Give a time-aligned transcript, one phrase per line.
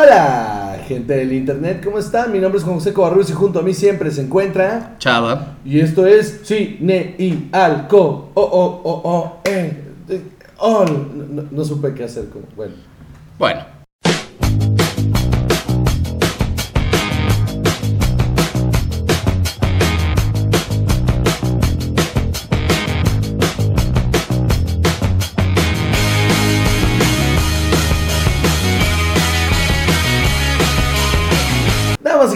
[0.00, 2.30] Hola, gente del internet, ¿cómo están?
[2.30, 4.94] Mi nombre es Juan José Covarrubias y junto a mí siempre se encuentra.
[5.00, 5.56] Chava.
[5.64, 8.30] Y esto es Cine y Alco.
[8.34, 9.82] Oh, oh, oh, oh, eh.
[10.08, 10.22] eh,
[10.58, 12.26] Oh, no, no- no supe qué hacer.
[12.54, 12.74] Bueno.
[13.40, 13.77] Bueno.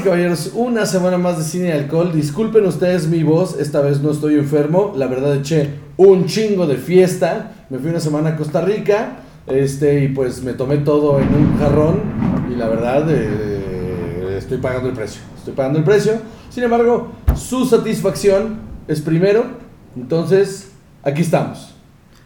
[0.03, 2.13] Y caballeros, una semana más de cine y alcohol.
[2.13, 4.93] Disculpen ustedes mi voz, esta vez no estoy enfermo.
[4.97, 7.53] La verdad eché un chingo de fiesta.
[7.71, 9.21] Me fui una semana a Costa Rica.
[9.47, 12.01] Este, y pues me tomé todo en un jarrón.
[12.53, 15.23] Y la verdad, eh, estoy pagando el precio.
[15.39, 16.15] Estoy pagando el precio.
[16.51, 18.57] Sin embargo, su satisfacción
[18.89, 19.45] es primero.
[19.97, 20.73] Entonces,
[21.03, 21.75] aquí estamos.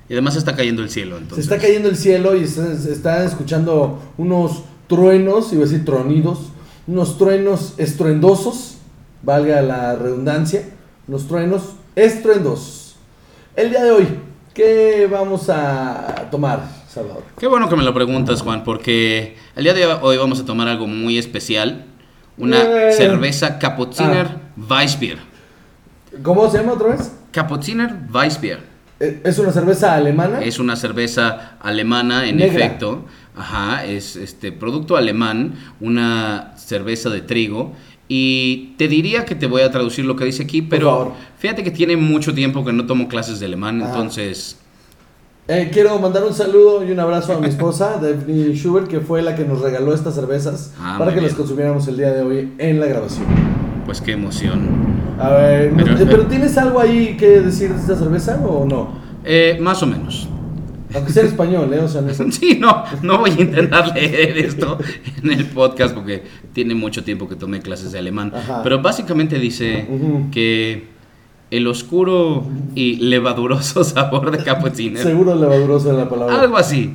[0.08, 1.44] Y además está cayendo el cielo, Se entonces.
[1.44, 6.52] está cayendo el cielo y se, se están escuchando unos truenos, iba a decir tronidos,
[6.86, 8.76] unos truenos estruendosos,
[9.22, 10.62] valga la redundancia,
[11.08, 12.96] unos truenos estruendosos.
[13.56, 14.06] El día de hoy,
[14.54, 17.22] ¿qué vamos a tomar, Salvador?
[17.38, 20.68] Qué bueno que me lo preguntas, Juan, porque el día de hoy vamos a tomar
[20.68, 21.84] algo muy especial.
[22.38, 22.92] Una Eh.
[22.92, 24.28] cerveza Kapuziner
[24.68, 25.18] Weissbier.
[26.22, 27.12] ¿Cómo se llama otra vez?
[27.32, 28.60] Kapuziner Weissbier.
[29.00, 30.40] Eh, ¿Es una cerveza alemana?
[30.42, 32.64] Es una cerveza alemana, en Negra.
[32.66, 33.04] efecto.
[33.36, 37.72] Ajá, es este producto alemán, una cerveza de trigo.
[38.08, 41.70] Y te diría que te voy a traducir lo que dice aquí, pero fíjate que
[41.72, 43.90] tiene mucho tiempo que no tomo clases de alemán, Ajá.
[43.94, 44.58] entonces
[45.48, 49.22] Eh, quiero mandar un saludo y un abrazo a mi esposa, Daphne Schubert, que fue
[49.22, 52.52] la que nos regaló estas cervezas Ah, para que las consumiéramos el día de hoy
[52.58, 53.26] en la grabación.
[53.84, 54.60] pues qué emoción.
[55.20, 58.98] A ver, Pero- ¿no- ¿pero tienes algo ahí que decir de esta cerveza o no?
[59.24, 60.28] Eh, más o menos.
[60.94, 61.80] Aunque sea en español, ¿eh?
[61.80, 64.78] O sea, no es- Sí, no, no voy a intentar leer esto
[65.22, 66.22] en el podcast porque
[66.52, 68.32] tiene mucho tiempo que tomé clases de alemán.
[68.34, 68.62] Ajá.
[68.62, 69.86] Pero básicamente dice
[70.32, 70.84] que
[71.50, 76.40] el oscuro y levaduroso sabor de cappuccino, Seguro levadurosa la palabra.
[76.40, 76.92] algo así,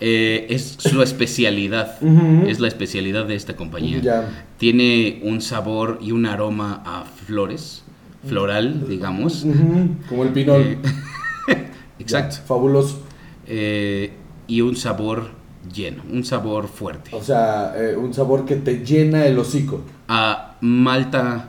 [0.00, 1.96] eh, es su especialidad.
[2.46, 4.28] Es la especialidad de esta compañía.
[4.58, 7.82] Tiene un sabor y un aroma a flores,
[8.26, 9.44] floral, digamos.
[10.08, 10.60] Como el pinol.
[10.62, 10.78] Eh,
[11.98, 12.36] Exacto.
[12.46, 13.02] Fabuloso.
[13.48, 14.12] Eh,
[14.46, 15.30] y un sabor
[15.74, 17.10] lleno, un sabor fuerte.
[17.12, 19.80] O sea, eh, un sabor que te llena el hocico.
[20.06, 21.48] A malta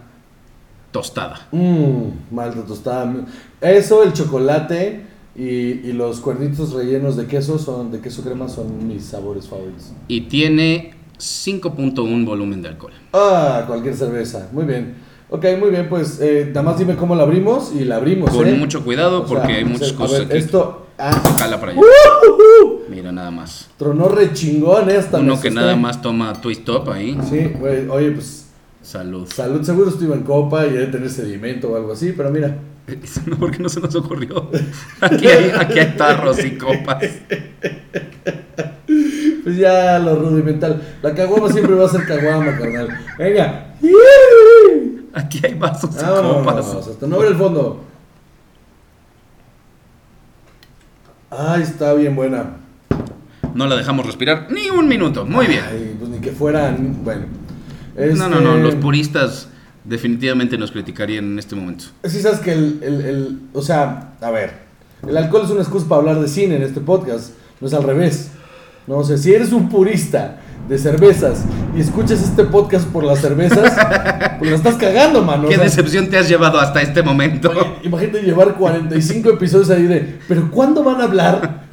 [0.92, 1.48] tostada.
[1.52, 3.14] Mmm, malta tostada.
[3.62, 5.02] Eso, el chocolate
[5.36, 9.92] y, y los cuernitos rellenos de queso son de queso crema son mis sabores favoritos.
[10.08, 12.94] Y tiene 5.1 volumen de alcohol.
[13.14, 14.50] Ah, cualquier cerveza.
[14.52, 14.96] Muy bien.
[15.30, 18.32] Ok, muy bien, pues eh, nada más dime cómo la abrimos y la abrimos.
[18.32, 18.54] Con ¿eh?
[18.54, 20.38] mucho cuidado O sea, porque hay muchas cosas ver, aquí.
[20.38, 20.88] Esto.
[21.00, 21.82] Ah, Jala para allá.
[21.82, 22.84] ¡Ujujú!
[22.90, 23.70] Mira nada más.
[23.78, 25.18] Tronó re chingón esta.
[25.20, 25.52] Uno que asusté.
[25.52, 27.18] nada más toma twist top ahí.
[27.30, 28.48] Sí, güey, oye, pues
[28.82, 29.28] Salud.
[29.32, 32.58] salud, seguro estuvo en copa y debe tener sedimento o algo así, pero mira.
[33.28, 34.50] No, ¿Por qué no se nos ocurrió?
[35.00, 37.04] Aquí hay, aquí hay tarros y copas.
[39.44, 40.82] Pues ya lo rudimental.
[41.04, 42.90] La caguama siempre va a ser caguama, carnal.
[43.18, 43.76] Venga.
[45.14, 46.66] Aquí hay vasos y copas.
[46.88, 47.84] hasta no ver el fondo.
[51.32, 52.58] Ay, está bien buena.
[53.54, 55.26] No la dejamos respirar ni un minuto.
[55.26, 55.64] Muy bien.
[55.70, 57.26] Ay, pues ni que fueran, bueno.
[57.96, 58.52] No, no, no.
[58.56, 59.50] Este, Los puristas
[59.84, 61.86] definitivamente nos criticarían en este momento.
[62.06, 64.54] Sí, sabes que el, el, el- o sea, a ver,
[65.08, 67.84] el alcohol es una excusa para hablar de cine en este podcast, no es al
[67.84, 68.32] revés.
[68.88, 73.20] No, o sea, si eres un purista de cervezas y escuchas este podcast por las
[73.20, 73.74] cervezas,
[74.38, 75.48] pues la estás cagando, mano.
[75.48, 77.52] o ¿Qué sea, decepción te has llevado hasta este momento?
[77.84, 81.64] Imagínate llevar 45 episodios ahí de, pero ¿cuándo van a hablar?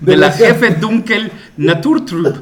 [0.00, 2.36] De la jefe Dunkel Naturtrup.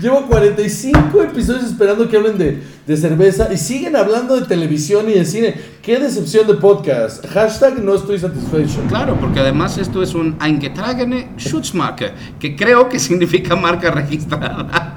[0.00, 5.14] Llevo 45 episodios esperando que hablen de, de cerveza y siguen hablando de televisión y
[5.14, 5.54] de cine.
[5.82, 7.26] Qué decepción de podcast.
[7.26, 8.80] Hashtag no estoy satisfecho.
[8.88, 14.94] Claro, porque además esto es un eingetragene Schutzmarke, que creo que significa marca registrada.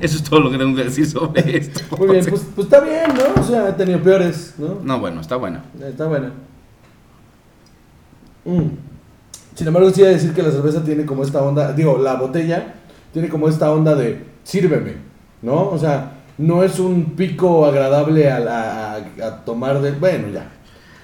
[0.00, 1.80] Eso es todo lo que tengo que decir sobre esto.
[1.96, 3.40] Muy bien, pues, pues está bien, ¿no?
[3.40, 4.80] O sea, he tenido peores, ¿no?
[4.82, 5.60] No, bueno, está bueno.
[5.82, 6.30] Está buena.
[8.44, 8.68] Mm.
[9.54, 12.16] Sin embargo, sí voy a decir que la cerveza tiene como esta onda, digo, la
[12.16, 12.74] botella
[13.16, 14.92] tiene como esta onda de sírveme,
[15.40, 15.70] ¿no?
[15.70, 19.92] O sea, no es un pico agradable a, la- a- a tomar de...
[19.92, 20.50] Bueno, ya.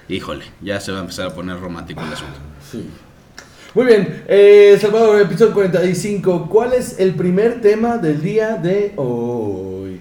[0.07, 2.35] Híjole, ya se va a empezar a poner romántico el asunto.
[2.71, 2.87] Sí.
[3.73, 6.47] Muy bien, eh, Salvador, episodio 45.
[6.51, 9.99] ¿Cuál es el primer tema del día de hoy?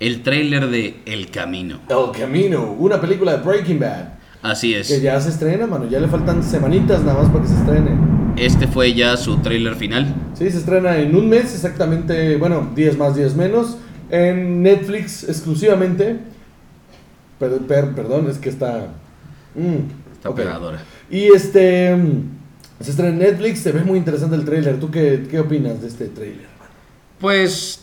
[0.00, 1.80] El tráiler de El Camino.
[1.90, 4.04] El Camino, una película de Breaking Bad.
[4.40, 4.88] Así es.
[4.88, 5.86] Que ya se estrena, mano.
[5.86, 7.90] Ya le faltan semanitas nada más para que se estrene.
[8.36, 10.14] Este fue ya su tráiler final.
[10.34, 13.76] Sí, se estrena en un mes exactamente, bueno, 10 más, 10 menos,
[14.10, 16.16] en Netflix exclusivamente.
[17.38, 18.88] Per- per- perdón, es que está...
[19.54, 20.34] mm, Está ok.
[20.38, 20.78] operadora.
[21.10, 21.94] Y este...
[21.96, 24.78] mm, Se estrena en Netflix, se ve muy interesante el tráiler.
[24.80, 26.46] ¿Tú qué, qué opinas de este tráiler?
[27.20, 27.81] Pues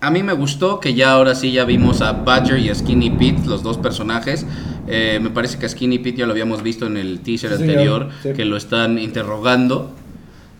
[0.00, 3.10] a mí me gustó que ya ahora sí ya vimos a Badger y a Skinny
[3.10, 4.46] Pete, los dos personajes.
[4.88, 7.62] Eh, me parece que a Skinny Pete ya lo habíamos visto en el teaser Sí,
[7.62, 8.32] anterior, Sí.
[8.32, 9.94] que lo están interrogando.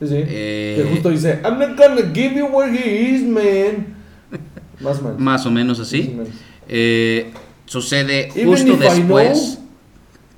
[0.01, 0.15] Sí, sí.
[0.17, 3.95] Eh, Que justo dice, I'm not gonna give you where he is, man.
[4.81, 5.19] Más o menos.
[5.21, 6.11] Más o menos así.
[6.13, 6.29] o menos.
[6.69, 7.31] Eh,
[7.67, 9.59] sucede justo I después.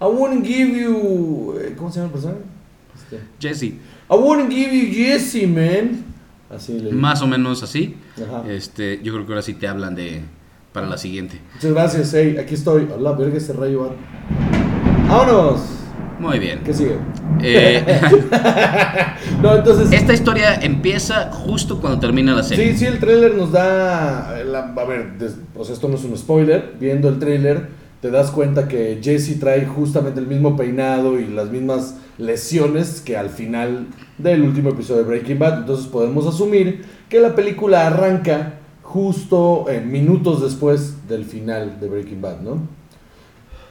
[0.00, 1.54] I wouldn't give you...
[1.76, 2.40] ¿Cómo se llama el personaje?
[2.96, 3.62] Este, Jesse,
[4.10, 6.04] I wouldn't give you Jesse, man.
[6.54, 7.96] Así le más o menos así.
[8.16, 8.44] Ajá.
[8.49, 10.22] Este, yo creo que ahora sí te hablan de
[10.72, 11.40] para la siguiente.
[11.54, 12.88] Muchas gracias, hey, aquí estoy.
[12.94, 13.88] A la verga ese rayo va.
[15.08, 15.60] ¡Vámonos!
[16.19, 16.60] Muy bien.
[16.64, 16.96] ¿Qué sigue?
[17.43, 17.84] Eh,
[19.43, 19.90] no, entonces.
[19.93, 22.72] esta historia empieza justo cuando termina la serie.
[22.72, 24.38] Sí, sí, el tráiler nos da.
[24.40, 26.75] eh, la- a ver, des- o sea, esto no es un spoiler.
[26.78, 27.69] Viendo el tráiler,
[28.02, 33.16] te das cuenta que Jesse trae justamente el mismo peinado y las mismas lesiones que
[33.16, 33.87] al final
[34.19, 35.60] del último episodio de Breaking Bad.
[35.60, 42.20] Entonces podemos asumir que la película arranca justo eh, minutos después del final de Breaking
[42.20, 42.66] Bad, ¿no?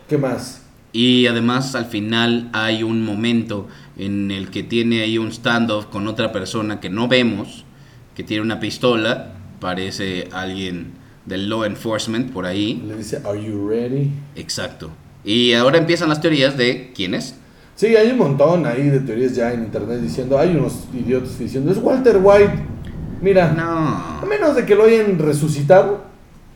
[0.08, 0.66] ¿Qué más?
[0.94, 3.68] Y además al final hay un momento
[3.98, 7.66] en el que tiene ahí un standoff con otra persona que no vemos,
[8.16, 12.84] que tiene una pistola, parece alguien del law enforcement por ahí.
[12.88, 14.12] Le dice, ¿Are you ready?
[14.36, 14.90] Exacto.
[15.24, 17.36] Y ahora empiezan las teorías de quién es.
[17.76, 21.72] Sí, hay un montón ahí de teorías ya en internet diciendo, hay unos idiotas diciendo,
[21.72, 22.54] es Walter White.
[23.22, 24.28] Mira, a No.
[24.28, 26.04] menos de que lo hayan resucitado,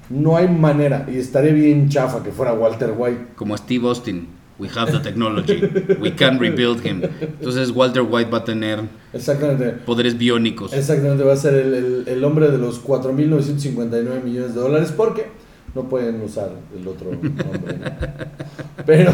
[0.09, 1.06] no hay manera.
[1.12, 3.27] Y estaría bien chafa que fuera Walter White.
[3.35, 4.27] Como Steve Austin.
[4.57, 5.62] We have the technology.
[6.00, 7.02] We can rebuild him.
[7.22, 8.80] Entonces Walter White va a tener
[9.12, 9.72] Exactamente.
[9.86, 10.72] poderes biónicos.
[10.74, 15.25] Exactamente, va a ser el, el- el hombre de los 4.959 millones de dólares porque
[15.74, 17.36] no pueden usar el otro nombre.
[17.36, 18.86] ¿no?
[18.86, 19.12] Pero,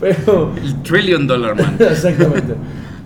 [0.00, 1.76] pero, El Trillion Dollar Man.
[1.80, 2.54] Exactamente.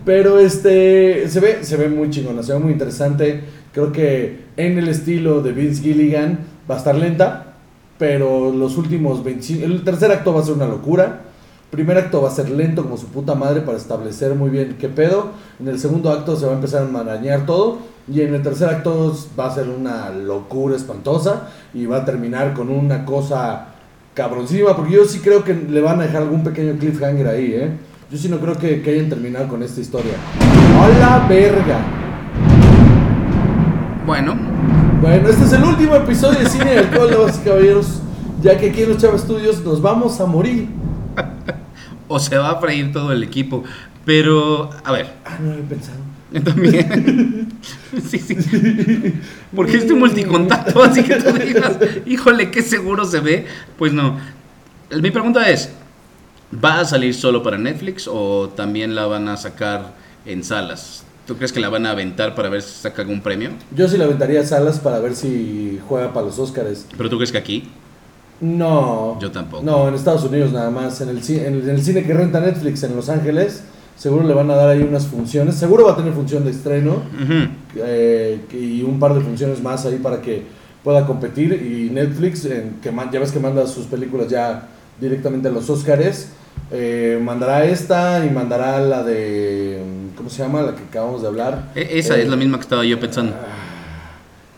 [0.05, 3.41] Pero este se ve, se ve muy chingona, se ve muy interesante.
[3.73, 6.39] Creo que en el estilo de Vince Gilligan
[6.71, 7.46] va a estar lenta,
[7.99, 11.23] pero los últimos 25, el tercer acto va a ser una locura.
[11.71, 14.89] Primer acto va a ser lento como su puta madre para establecer muy bien qué
[14.89, 15.31] pedo.
[15.59, 17.79] En el segundo acto se va a empezar a enmarañar todo.
[18.13, 21.49] Y en el tercer acto va a ser una locura espantosa.
[21.75, 23.69] Y va a terminar con una cosa
[24.15, 24.77] cabroncísima.
[24.77, 27.71] Porque yo sí creo que le van a dejar algún pequeño cliffhanger ahí, ¿eh?
[28.11, 30.13] Yo sí no creo que, que hayan terminado con esta historia.
[30.81, 31.81] ¡A la verga!
[34.07, 34.56] Bueno,
[35.01, 37.87] Bueno, este es el último episodio de Cine y Alcohol, damas y caballeros.
[38.43, 40.69] Ya que aquí en los Chava Studios nos vamos a morir.
[42.09, 43.65] o se va a freír todo el equipo.
[44.05, 45.99] Pero, a ver, Ah, no lo he pensado.
[46.45, 47.49] también.
[48.09, 49.15] sí, sí.
[49.55, 51.77] Porque este multicontacto, así que tú digas,
[52.07, 53.47] híjole, qué seguro se ve.
[53.79, 54.17] Pues no.
[55.03, 55.71] Mi pregunta es:
[56.65, 59.95] ¿va a salir solo para Netflix o también la van a sacar
[60.25, 61.05] en salas?
[61.27, 63.51] ¿Tú crees que la van a aventar para ver si saca algún premio?
[63.75, 66.87] Yo sí le aventaría a Salas para ver si juega para los Oscars.
[66.97, 67.69] ¿Pero tú crees que aquí?
[68.41, 69.19] No.
[69.21, 69.63] Yo tampoco.
[69.63, 71.01] No, en Estados Unidos nada más.
[71.01, 73.63] En el, en el, en el cine que renta Netflix en Los Ángeles,
[73.97, 75.57] seguro le van a dar ahí unas funciones.
[75.57, 77.03] Seguro va a tener función de estreno.
[77.77, 80.43] Eh, y un par de funciones más ahí para que
[80.85, 81.53] pueda competir.
[81.55, 84.69] Y Netflix, en, que man- ya ves que manda sus películas ya
[85.01, 86.29] directamente a los Oscars,
[86.71, 89.81] eh, mandará esta y mandará la de.
[90.17, 90.63] ¿Cómo se llama?
[90.63, 91.71] La que acabamos de hablar.
[91.75, 93.35] E- Esa Eh, es la misma que estaba yo pensando.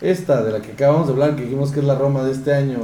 [0.01, 2.53] Esta de la que acabamos de hablar, que dijimos que es la Roma de este
[2.53, 2.79] año.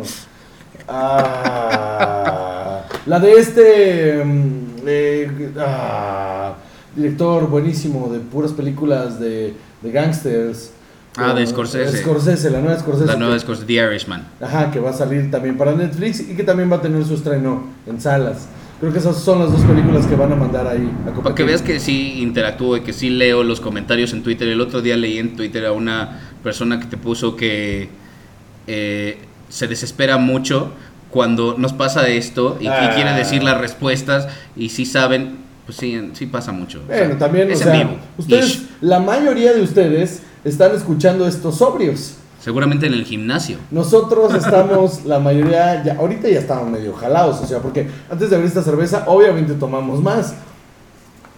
[0.88, 6.56] Ah, la de este mm, eh, ah,
[6.96, 10.72] director buenísimo de puras películas de, de gangsters.
[11.18, 12.00] Ah, de Scorsese.
[12.00, 13.08] Scorsese, la nueva Scorsese.
[13.08, 14.28] La nueva cosa- The Irishman.
[14.42, 17.14] Ajá, que va a salir también para Netflix y que también va a tener su
[17.14, 18.48] estreno en salas.
[18.80, 21.24] Creo que esas son las dos películas que van a mandar ahí a competir.
[21.24, 24.48] Para que veas que sí interactúo y que sí leo los comentarios en Twitter.
[24.50, 27.90] El otro día leí en Twitter a una persona que te puso que
[28.68, 29.18] eh,
[29.50, 30.72] se desespera mucho
[31.10, 32.92] cuando nos pasa esto y, y Ah.
[32.96, 34.28] quiere decir las respuestas
[34.58, 36.82] y si saben, pues sí, sí pasa mucho.
[36.84, 37.98] O sea, Bueno, también, es o en vivo.
[38.18, 38.68] ustedes, Ish.
[38.82, 42.16] la mayoría de ustedes están escuchando estos sobrios.
[42.46, 43.58] Seguramente en el gimnasio.
[43.72, 48.36] Nosotros estamos, la mayoría, ya, ahorita ya estamos medio jalados, o sea, porque antes de
[48.36, 50.36] abrir esta cerveza, obviamente tomamos más.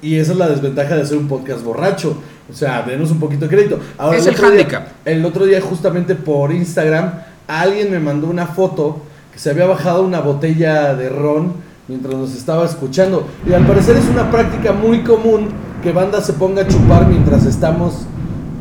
[0.02, 2.18] Y esa es la desventaja de hacer un podcast borracho.
[2.52, 3.80] O sea, denos un poquito de crédito.
[3.98, 7.14] Ahora, Es el el día- el otro día, justamente por Instagram,
[7.48, 8.98] alguien me mandó una foto
[9.32, 11.54] que se había bajado una botella de ron
[11.88, 13.26] mientras nos estaba escuchando.
[13.50, 15.48] Y al parecer es una práctica muy común
[15.82, 17.94] que banda se ponga a chupar mientras estamos,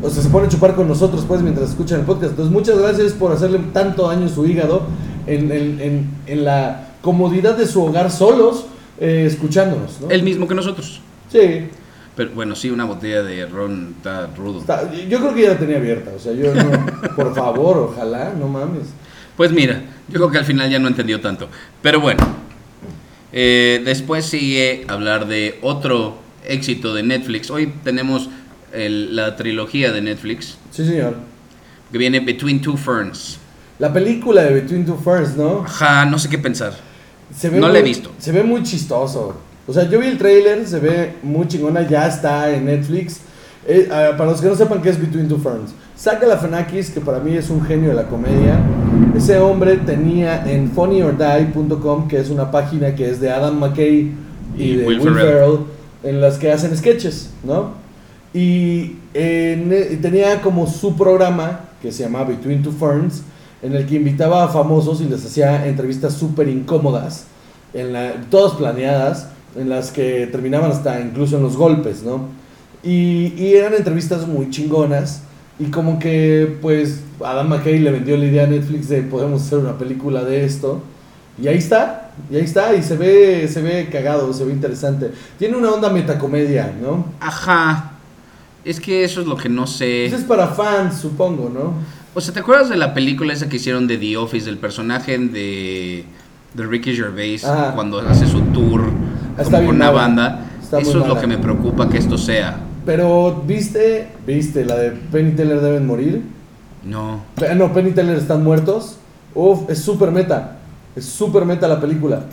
[0.03, 2.31] o sea, se pone a chupar con nosotros, pues, mientras escuchan el podcast.
[2.31, 4.83] Entonces, muchas gracias por hacerle tanto daño a su hígado
[5.25, 8.65] en, en- en- en la comodidad de su hogar solos,
[8.99, 10.09] eh, escuchándonos, ¿no?
[10.09, 11.01] El mismo que nosotros.
[11.31, 11.67] Sí,
[12.15, 14.59] Pero bueno, sí, una botella de ron está rudo.
[14.59, 16.85] está- yo creo que ya la tenía abierta, o sea, yo no,
[17.15, 18.87] por favor, ojalá, no mames.
[19.35, 21.47] Pues mira, yo creo que al final ya no entendió tanto.
[21.83, 22.25] Pero bueno,
[23.31, 27.51] eh, después sigue hablar de otro éxito de Netflix.
[27.51, 28.29] Hoy tenemos
[28.73, 31.15] el- la trilogía de Netflix Sí, señor.
[31.91, 33.39] que viene Between Two Ferns.
[33.79, 35.63] La película de Between Two Ferns, ¿no?
[35.65, 36.73] Ajá, no sé qué pensar.
[37.35, 38.11] Se No muy- la he visto.
[38.17, 39.35] Se ve muy chistoso.
[39.67, 43.19] O sea, yo vi el trailer, se ve muy chingona, ya está en Netflix.
[43.67, 47.19] Eh, para los que no sepan qué es Between Two Ferns, Saca Lafanakis, que para
[47.19, 48.57] mí es un genio de la comedia.
[49.15, 54.11] Ese hombre tenía en funnyordie.com, que es una página que es de Adam McKay
[54.57, 55.27] y, Y de Will Will, Ferrell.
[55.27, 55.59] Ferrell,
[56.03, 57.71] en las que hacen sketches, ¿no?
[58.37, 63.23] Y y tenía como su programa, que se llamaba Between Two Ferns,
[63.63, 67.25] en el que invitaba a famosos y les hacía entrevistas súper incómodas,
[67.73, 72.27] en la, todas planeadas, en las que terminaban hasta incluso en los golpes, ¿no?
[72.83, 75.23] Y, y eran entrevistas muy chingonas.
[75.59, 79.57] Y como que, pues, Adam McKay le vendió la idea a Netflix de podemos hacer
[79.57, 80.83] una película de esto.
[81.41, 85.11] Y ahí está, y ahí está, y se ve, se ve cagado, se ve interesante.
[85.39, 87.05] Tiene una onda metacomedia, ¿no?
[87.19, 87.96] Ajá.
[88.67, 90.05] Es que eso es lo que no sé.
[90.05, 91.73] Eso es para fans, supongo, ¿no?
[92.13, 95.17] O sea, ¿te acuerdas de la película esa que hicieron de The Office, del personaje
[95.17, 96.03] de,
[96.53, 97.73] de Ricky Gervais Ajá.
[97.75, 98.81] cuando hace su tour
[99.37, 99.91] Está como con una mala.
[100.01, 100.45] banda?
[100.61, 102.57] Está Eso es lo que me preocupa que esto sea.
[102.85, 104.07] Pero, ¿viste?
[104.25, 106.21] ¿Viste la de Penny Teller deben morir?
[106.83, 107.21] No.
[107.35, 108.97] Pe- No, Penny Teller están muertos.
[109.35, 110.57] Uf, es súper meta.
[110.95, 112.23] Es súper meta la película.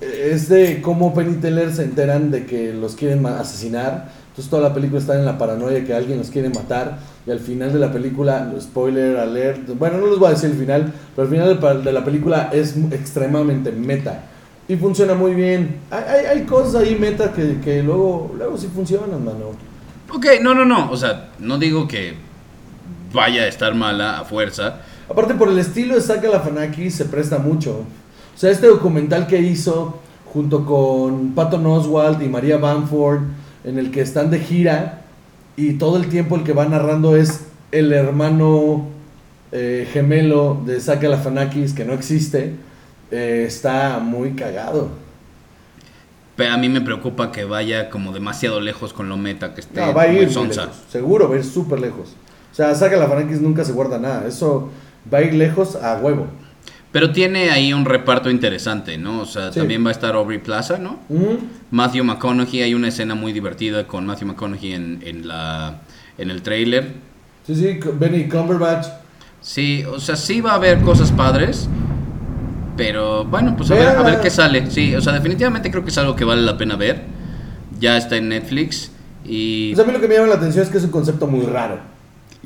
[0.00, 4.10] Es de cómo Penny Teller se enteran de que los quieren asesinar.
[4.38, 7.00] Entonces toda la película está en la paranoia que alguien los quiere matar.
[7.26, 10.56] Y al final de la película, spoiler alert, bueno, no les voy a decir el
[10.56, 14.26] final, pero al final de la película es extremadamente meta.
[14.68, 15.80] Y funciona muy bien.
[15.90, 19.50] Hay, hay, hay cosas ahí meta que, que luego, luego sí funcionan, mano.
[20.14, 20.88] Ok, no, no, no.
[20.92, 22.14] O sea, no digo que
[23.12, 24.82] vaya a estar mala a fuerza.
[25.10, 27.80] Aparte por el estilo de Saka Lafanaki se presta mucho.
[28.36, 29.98] O sea, este documental que hizo
[30.32, 33.22] junto con Patton Oswald y María Bamford,
[33.68, 35.02] en el que están de gira
[35.56, 38.86] y todo el tiempo el que va narrando es el hermano
[39.52, 42.54] eh, gemelo de Saka Lafanakis que no existe,
[43.10, 44.88] eh, está muy cagado.
[46.34, 49.80] Pero a mí me preocupa que vaya como demasiado lejos con lo meta, que esté
[49.80, 50.70] No, va a ir muy lejos.
[50.90, 52.14] Seguro va a ir súper lejos.
[52.50, 54.26] O sea, Saka Lafanakis nunca se guarda nada.
[54.26, 54.70] Eso
[55.12, 56.26] va a ir lejos a huevo.
[56.90, 59.20] Pero tiene ahí un reparto interesante, ¿no?
[59.20, 59.58] O sea, Sí.
[59.58, 61.00] también va a estar Aubrey Plaza, ¿no?
[61.10, 61.38] Ujú.
[61.70, 65.80] Matthew McConaughey, hay una escena muy divertida con Matthew McConaughey en, en, la,
[66.16, 66.92] en el trailer.
[67.46, 68.86] Sí, sí, Benny Cumberbatch.
[69.42, 71.68] Sí, o sea, sí va a haber cosas padres,
[72.76, 74.70] pero bueno, pues a ver, a ver qué sale.
[74.70, 77.02] Sí, o sea, definitivamente creo que es algo que vale la pena ver.
[77.78, 78.90] Ya está en Netflix
[79.24, 79.72] y...
[79.72, 81.26] O sea, a mí lo que me llama la atención es que es un concepto
[81.26, 81.78] muy raro.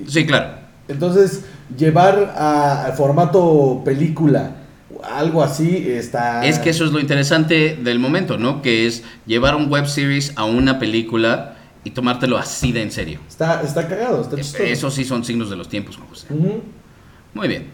[0.06, 0.56] Sí, claro.
[0.88, 1.44] Entonces,
[1.76, 4.56] llevar a, a formato película
[5.02, 6.44] algo así está...
[6.44, 8.62] Es que eso es lo interesante del momento, ¿no?
[8.62, 13.20] Que es llevar un web series a una película y tomártelo así de en serio.
[13.28, 14.62] Está, está cagado, está chistoso.
[14.62, 16.28] Eso sí son signos de los tiempos, Juan José.
[17.34, 17.66] Muy bien.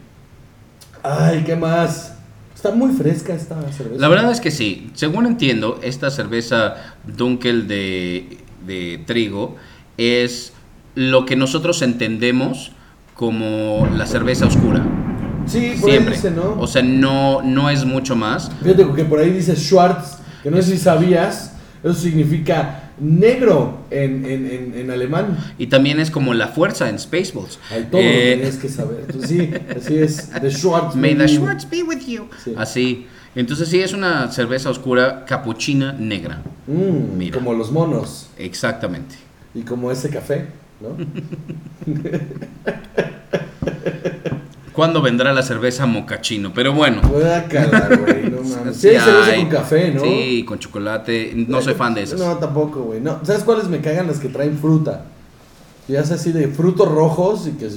[1.03, 2.15] Ay, ¿qué más?
[2.55, 4.01] Está muy fresca esta cerveza.
[4.01, 4.91] La verdad es que sí.
[4.95, 9.57] Según entiendo, esta cerveza Dunkel de, de trigo
[9.97, 10.53] es
[10.95, 12.73] lo que nosotros entendemos
[13.19, 14.81] como la cerveza oscura.
[15.45, 16.15] Sí, por ahí Siempre.
[16.15, 16.55] dice, ¿no?
[16.61, 18.49] O sea, no, no es mucho más.
[18.63, 24.25] Fíjate que por ahí dice Schwarz, que no sé si sabías, eso significa negro en,
[24.25, 25.37] en, en, en alemán.
[25.59, 27.59] Y también es como la fuerza en Spaceballs.
[27.73, 28.99] Ay, todo Eh, lo tenías que saber.
[29.09, 30.31] Entonces, sí, así es.
[30.41, 30.95] De Schwarz.
[30.95, 31.35] May the baby.
[31.39, 32.29] Schwartz be with you.
[32.45, 32.55] Sí.
[32.57, 33.07] Así.
[33.35, 36.41] Entonces sí, es una cerveza oscura capuchina negra.
[36.69, 37.35] Mm, Mira.
[37.37, 38.29] Como los monos.
[38.39, 39.17] Exactamente.
[39.57, 40.47] Y como ese café,
[40.81, 40.97] ¿no?
[44.79, 46.53] ¿Cuándo vendrá la cerveza mocachino?
[46.55, 47.03] Pero bueno.
[47.03, 48.77] Guácala, güey, no mames.
[48.77, 50.03] Sí, hay cerveza con café, ¿no?
[50.03, 51.33] Sí, con chocolate.
[51.49, 52.21] No soy fan de esas.
[52.21, 53.01] No, tampoco, güey.
[53.01, 53.19] No.
[53.25, 54.07] ¿Sabes cuáles me cagan?
[54.07, 55.07] Las que traen fruta.
[55.89, 57.69] Ya es así de frutos rojos y que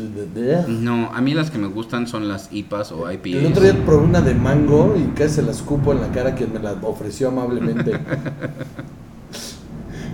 [0.68, 3.34] No, a mí las que me gustan son las IPAs o IPAs.
[3.34, 6.36] El otro día probé una de mango y casi se la escupo en la cara
[6.36, 7.94] que me la ofreció amablemente.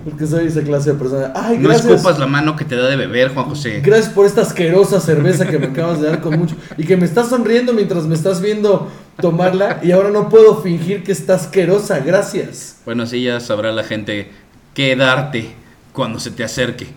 [0.10, 1.34] Porque soy esa clase de persona.
[1.36, 1.92] Ay, no gracias.
[1.92, 3.82] escupas la mano que te da de beber, Juan José.
[3.84, 6.56] Gracias por esta asquerosa cerveza que me acabas de dar con mucho.
[6.78, 9.82] Y que me estás sonriendo mientras me estás viendo tomarla.
[9.84, 12.00] Y ahora no puedo fingir que está asquerosa.
[12.00, 12.78] Gracias.
[12.86, 14.32] Bueno, así ya sabrá la gente
[14.74, 15.50] qué darte
[15.92, 16.88] Cuando se te acerque.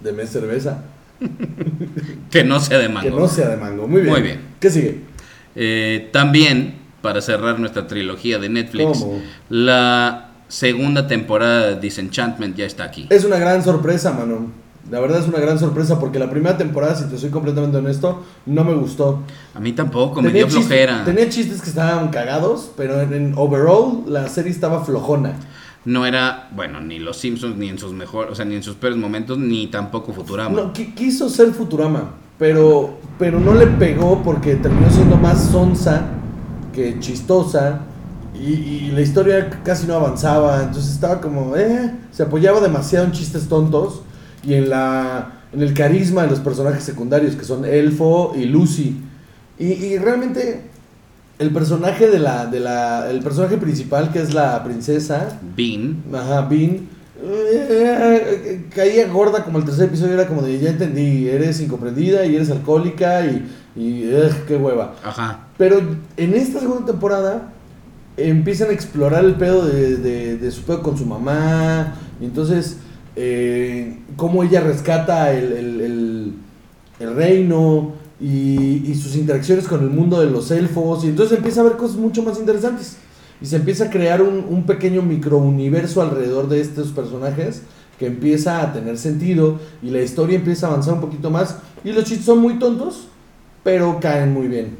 [0.00, 0.82] Deme cerveza.
[2.32, 3.10] Que no sea de mango.
[3.10, 3.86] Que no sea de mango.
[3.86, 4.12] Muy bien.
[4.12, 4.40] Muy bien.
[4.58, 5.02] ¿Qué sigue?
[5.54, 9.22] Eh, también, para cerrar nuestra trilogía de Netflix, ¿Cómo?
[9.50, 13.06] la segunda temporada de Disenchantment ya está aquí.
[13.10, 14.46] Es una gran sorpresa, mano.
[14.90, 18.22] La verdad es una gran sorpresa porque la primera temporada, si te soy completamente honesto,
[18.44, 19.20] no me gustó.
[19.54, 21.04] A mí tampoco, me Tenía dio chistes- flojera.
[21.04, 25.32] tenía chistes que estaban cagados, pero en, en overall la serie estaba flojona.
[25.86, 28.74] No era, bueno, ni Los Simpsons, ni en sus mejores, o sea, ni en sus
[28.76, 30.54] peores momentos, ni tampoco Futurama.
[30.54, 36.02] No, quiso ser Futurama, pero, pero no le pegó porque terminó siendo más sonsa
[36.74, 37.80] que chistosa
[38.34, 43.12] y, y la historia casi no avanzaba, entonces estaba como, eh, se apoyaba demasiado en
[43.12, 44.02] chistes tontos
[44.42, 49.00] y en, la, en el carisma de los personajes secundarios que son Elfo y Lucy.
[49.58, 50.62] Y, y realmente
[51.38, 56.42] el personaje de la, de la, el personaje principal que es la princesa, Bean, Ajá,
[56.42, 56.88] Bean.
[57.24, 62.36] eh, caía gorda como el tercer episodio, era como de ya entendí, eres incomprendida y
[62.36, 64.94] eres alcohólica y, y ugh, qué hueva.
[65.04, 65.40] ajá.
[65.56, 65.80] Pero
[66.16, 67.52] en esta segunda temporada
[68.16, 71.94] empiezan a explorar el pedo de, de- su pedo con su mamá.
[72.20, 72.78] Y entonces,
[73.16, 76.34] eh, cómo ella rescata el, el- el-
[77.16, 81.04] reino y, y sus interacciones con el mundo de los elfos.
[81.04, 82.96] Y entonces empieza a haber cosas mucho más interesantes.
[83.42, 87.62] Y se empieza a crear un, un pequeño microuniverso alrededor de estos personajes
[87.98, 91.56] que empieza a tener sentido y la historia empieza a avanzar un poquito más.
[91.84, 93.08] Y los chistes son muy tontos,
[93.62, 94.78] pero caen muy bien.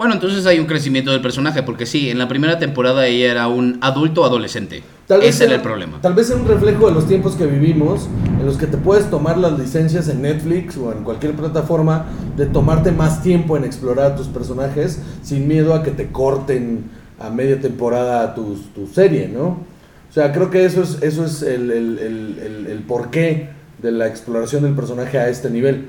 [0.00, 3.48] Bueno, entonces hay un crecimiento del personaje, porque sí, en la primera temporada ella era
[3.48, 4.82] un adulto adolescente.
[5.20, 6.00] Ese era el problema.
[6.00, 8.08] Tal vez sea un reflejo de los tiempos que vivimos,
[8.40, 12.46] en los que te puedes tomar las licencias en Netflix o en cualquier plataforma, de
[12.46, 16.84] tomarte más tiempo en explorar a tus personajes sin miedo a que te corten
[17.18, 19.48] a media temporada tu, tu serie, ¿no?
[19.48, 23.50] O sea, creo que eso es, eso es el, el, el, el- el porqué
[23.82, 25.88] de la exploración del personaje a este nivel.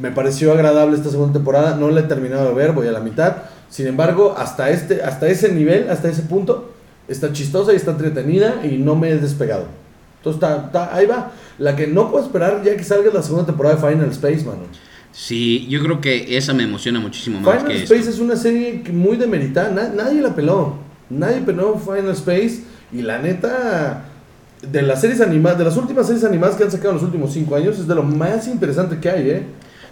[0.00, 3.00] Me pareció agradable esta segunda temporada, no la he terminado de ver, voy a la
[3.00, 3.36] mitad.
[3.68, 6.72] Sin embargo, hasta, este, hasta ese nivel, hasta ese punto,
[7.08, 9.64] está chistosa y está entretenida y no me he despegado.
[10.18, 11.32] Entonces, está, está- ahí va.
[11.58, 14.62] La que no puedo esperar ya que salga la segunda temporada de Final Space, mano.
[15.12, 18.10] Sí, yo creo que esa me emociona muchísimo más Final que Space esto.
[18.12, 20.74] es una serie muy demeritada, na- nadie la peló.
[21.08, 22.62] Nadie peló Final Space
[22.92, 24.04] y la neta
[24.62, 27.32] de las series animadas, de las últimas series animadas que han sacado en los últimos
[27.32, 29.42] cinco años es de lo más interesante que hay, ¿eh?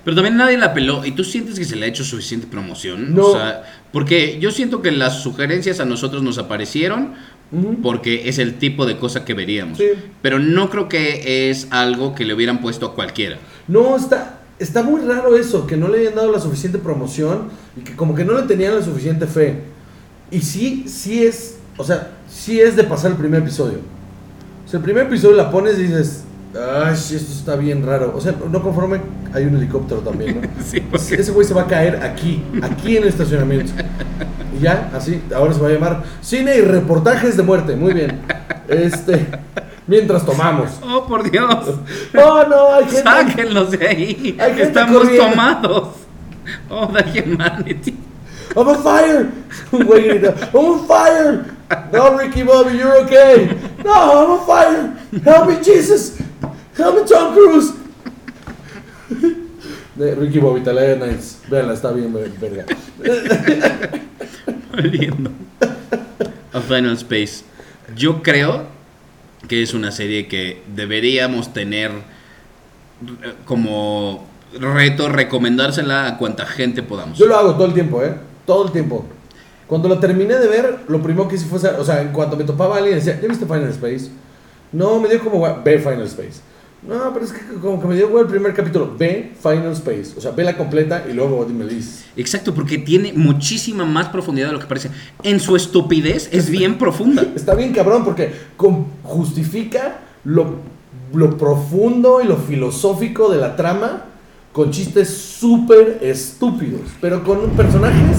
[0.09, 1.05] Pero también nadie la peló.
[1.05, 3.15] ¿Y tú sientes que se le ha hecho suficiente promoción?
[3.15, 3.27] No.
[3.27, 7.13] O sea, porque yo siento que las sugerencias a nosotros nos aparecieron
[7.83, 9.77] porque es el tipo de cosa que veríamos.
[9.77, 9.85] Sí.
[10.23, 13.37] Pero no creo que es algo que le hubieran puesto a cualquiera.
[13.67, 17.83] No, está, está muy raro eso, que no le hayan dado la suficiente promoción y
[17.83, 19.59] que como que no le tenían la suficiente fe.
[20.31, 23.81] Y sí, sí es, o sea, sí es de pasar el primer episodio.
[24.65, 28.13] O sea, el primer episodio la pones y dices, ay, esto está bien raro.
[28.17, 29.01] O sea, no conforme,
[29.33, 30.49] hay un helicóptero también, ¿no?
[30.65, 33.73] Sí, porque- Ese güey se va a caer aquí, aquí en el estacionamiento.
[34.59, 37.77] Y ya, así, ahora se va a llamar Cine y Reportajes de Muerte.
[37.77, 38.21] Muy bien.
[38.69, 39.27] Este,
[39.87, 40.71] mientras tomamos.
[40.83, 41.75] Oh, por Dios.
[42.17, 43.03] Oh, no, hay gente.
[43.03, 44.37] Sáquenlos de ahí.
[44.41, 45.31] Hay gente Estamos corriendo.
[45.31, 45.89] tomados.
[46.71, 47.97] Oh, the humanity.
[48.57, 49.29] I'm on fire!
[49.71, 51.45] Un güey grita, I'm on fire!
[51.93, 53.51] No, Ricky Bobby, you're okay!
[53.85, 54.93] No, I'm on fire!
[55.23, 56.15] Help me, Jesus!
[56.79, 57.73] Help me, Tom Cruise!
[59.97, 61.39] De Ricky Bobby, Talaya Nights.
[61.51, 62.65] Véanla, está bien, ver- verga.
[64.73, 65.31] Volviendo
[66.53, 67.45] a Final Space.
[67.97, 68.67] Yo creo
[69.49, 74.25] que es una serie que deberíamos tener eh, como
[74.61, 77.19] reto recomendársela a cuanta gente podamos.
[77.19, 78.15] Yo lo hago todo el tiempo, ¿eh?
[78.47, 79.05] Todo el tiempo.
[79.67, 82.45] Cuando lo terminé de ver, lo primero que hice fue, o sea, en cuanto me
[82.45, 84.11] topaba alguien decía, ¿ya viste Final Space?
[84.73, 86.41] No, me dio como, "Gua- ve Final Space.
[86.87, 90.15] No, pero es que como que me dio güey, el primer capítulo, ve Final Space.
[90.17, 92.05] O sea, ve la completa y luego me dices.
[92.17, 94.91] Exacto, porque tiene muchísima más profundidad de lo que parece.
[95.23, 97.27] En su estupidez es bien profunda.
[97.35, 98.33] Está bien cabrón porque
[99.03, 100.57] justifica lo,
[101.13, 104.05] lo profundo y lo filosófico de la trama
[104.53, 108.19] con chistes súper estúpidos, pero con personajes,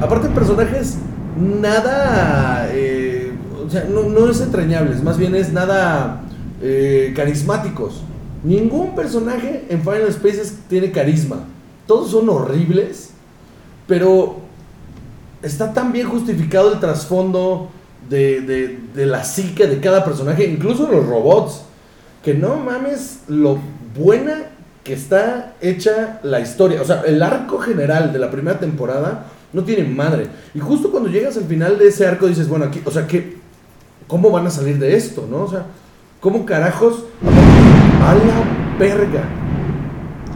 [0.00, 0.96] aparte personajes
[1.36, 3.32] nada, eh,
[3.66, 6.22] o sea, no, no es entrañables, más bien es nada
[6.62, 8.02] eh, carismáticos.
[8.42, 11.44] Ningún personaje en Final Spaces tiene carisma.
[11.86, 13.10] Todos son horribles,
[13.86, 14.36] pero
[15.42, 17.70] está tan bien justificado el trasfondo
[18.08, 18.40] de,
[18.94, 21.62] de- la psique de cada personaje, incluso los robots,
[22.22, 23.58] que no mames lo
[23.98, 24.50] buena
[24.82, 26.80] que está hecha la historia.
[26.82, 30.26] O sea, el arco general de la primera temporada no tiene madre.
[30.54, 33.36] Y justo cuando llegas al final de ese arco dices, bueno, aquí, o sea, ¿qué,
[34.06, 35.26] ¿cómo van a salir de esto?
[35.30, 35.42] ¿no?
[35.44, 35.66] O sea,
[36.24, 37.04] ¿Cómo carajos?
[37.22, 39.24] A la verga.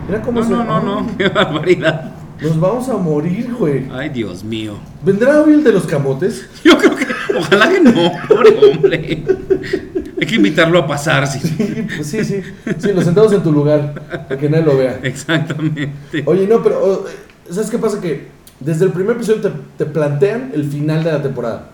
[0.06, 2.12] Mira cómo No, se no, no, no, qué barbaridad.
[2.42, 3.86] Nos vamos a morir, güey.
[3.90, 4.74] Ay, Dios mío.
[5.02, 6.46] ¿Vendrá hoy el de los camotes?
[6.62, 7.06] Yo creo que,
[7.38, 9.24] ojalá que no, pobre hombre.
[10.20, 11.40] Hay que invitarlo a pasar, sí.
[11.40, 12.42] Sí, pues sí, sí.
[12.78, 13.94] Sí, lo sentamos en tu lugar,
[14.28, 15.00] para que nadie lo vea.
[15.02, 16.22] Exactamente.
[16.26, 17.06] Oye, no, pero
[17.48, 17.98] ¿sabes qué pasa?
[17.98, 18.28] Que
[18.60, 21.70] desde el primer episodio te, te plantean el final de la temporada.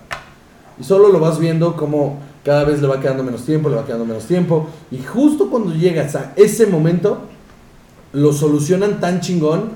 [0.78, 3.86] Y solo lo vas viendo como cada vez le va quedando menos tiempo, le va
[3.86, 4.68] quedando menos tiempo.
[4.90, 7.22] Y justo cuando llegas a ese momento,
[8.12, 9.70] lo solucionan tan chingón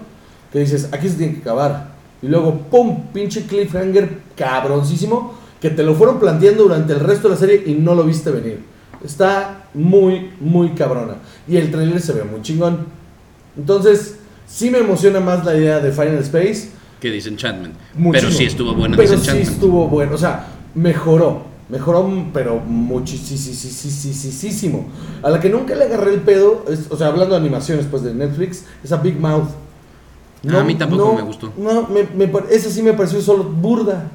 [0.53, 1.93] que dices, aquí se tiene que acabar.
[2.23, 3.05] Y luego, ¡pum!
[3.13, 7.75] Pinche cliffhanger cabroncísimo que te lo fueron planteando durante el resto de la serie y
[7.75, 8.61] no lo viste venir.
[9.05, 11.17] Está muy, muy cabrona.
[11.47, 12.87] Y el trailer se ve muy chingón.
[13.57, 16.71] Entonces, sí me emociona más la idea de Final Space.
[17.01, 17.75] Que Disenchantment.
[17.95, 18.13] Muchísimo.
[18.13, 19.55] Pero sí estuvo buena Pero sí Disenchantment.
[19.55, 20.15] estuvo bueno.
[20.15, 21.43] O sea, mejoró.
[21.69, 24.87] Mejoró, pero muchísimo.
[25.23, 28.03] A la que nunca le agarré el pedo, es- o sea, hablando de animaciones pues
[28.03, 29.49] de Netflix, es a Big Mouth.
[30.51, 31.53] Ah, a mí tampoco me gustó.
[31.59, 32.09] No, me,
[32.51, 34.11] esa sí me pareció solo burda.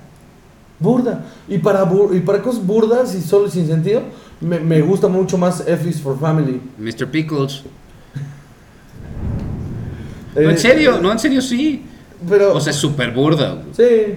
[0.80, 1.26] Burda.
[1.48, 4.02] Y para, bur- y para cosas burdas y solo sin sentido,
[4.42, 6.60] me, me gusta mucho más F is for Family.
[6.80, 7.08] Mr.
[7.12, 7.63] Pickles.
[10.36, 11.86] Eh, No, en serio, no, en serio sí.
[12.28, 13.62] Pero, O sea, es súper burda.
[13.76, 14.16] Sí.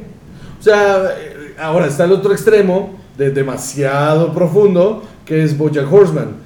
[0.59, 6.37] O sea, eh, ahora está el otro extremo de demasiado profundo, que es Bojack Horseman.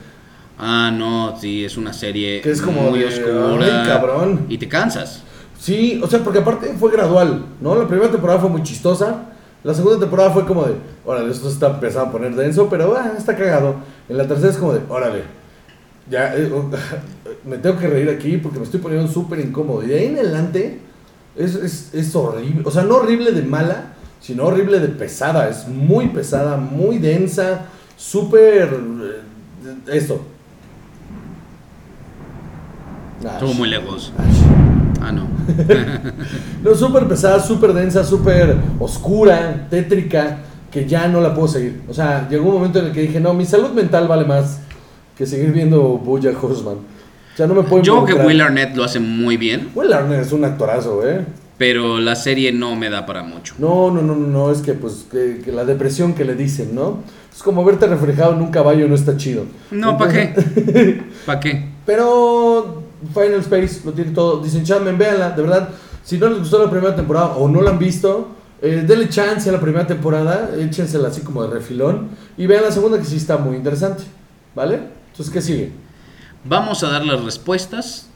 [0.59, 3.83] Ah, no, sí, es una serie Que es como muy de, oscura.
[3.83, 4.46] "Ay, cabrón".
[4.48, 5.22] Y te cansas.
[5.59, 7.74] Sí, o sea, porque aparte fue gradual, ¿no?
[7.74, 9.26] La primera temporada fue muy chistosa.
[9.62, 13.12] La segunda temporada fue como de, órale, esto está empezando a poner denso, pero ah,
[13.16, 13.76] está cagado.
[14.09, 15.22] En la tercera es como de, órale,
[16.11, 16.50] ya eh,
[17.44, 19.83] me tengo que reír aquí porque me estoy poniendo súper incómodo.
[19.83, 20.80] Y de ahí en adelante
[21.37, 25.48] es, es, es horrible, o sea, no horrible de mala, sino horrible de pesada.
[25.48, 28.68] Es muy pesada, muy densa, súper...
[28.72, 30.20] eh, esto.
[33.24, 34.12] Estuvo muy lejos.
[34.18, 34.61] Ash.
[35.02, 35.28] Ah, no.
[36.62, 40.38] No, súper pesada, súper densa, súper oscura, tétrica,
[40.70, 41.80] que ya no la puedo seguir.
[41.88, 44.61] O sea, llegó un momento en el que dije, no, mi salud mental vale más
[45.16, 46.76] que seguir viendo Bojack Horseman.
[46.76, 48.26] O sea, no me puedo Yo creo que.
[48.26, 51.24] Will Arnett lo hace muy bien, Will Arnett es un actorazo, ¿eh?
[51.60, 53.54] Pero la serie no me da para mucho.
[53.58, 57.00] No, no, no, no, es que pues que, que la depresión que le dicen, ¿no?
[57.30, 59.44] Es como verte reflejado en un caballo no está chido.
[59.70, 61.02] No, ¿para qué?
[61.26, 61.68] ¿Para qué?
[61.84, 64.42] Pero Final Space lo tiene todo.
[64.42, 65.68] Disenchantment, véanla, de verdad.
[66.02, 68.28] Si no les gustó la primera temporada o no la han visto,
[68.62, 72.72] eh, denle chance a la primera temporada, échensela así como de refilón y vean la
[72.72, 74.04] segunda que sí está muy interesante,
[74.54, 74.80] ¿vale?
[75.10, 75.72] Entonces, ¿qué sigue?
[76.42, 78.09] Vamos a dar las respuestas,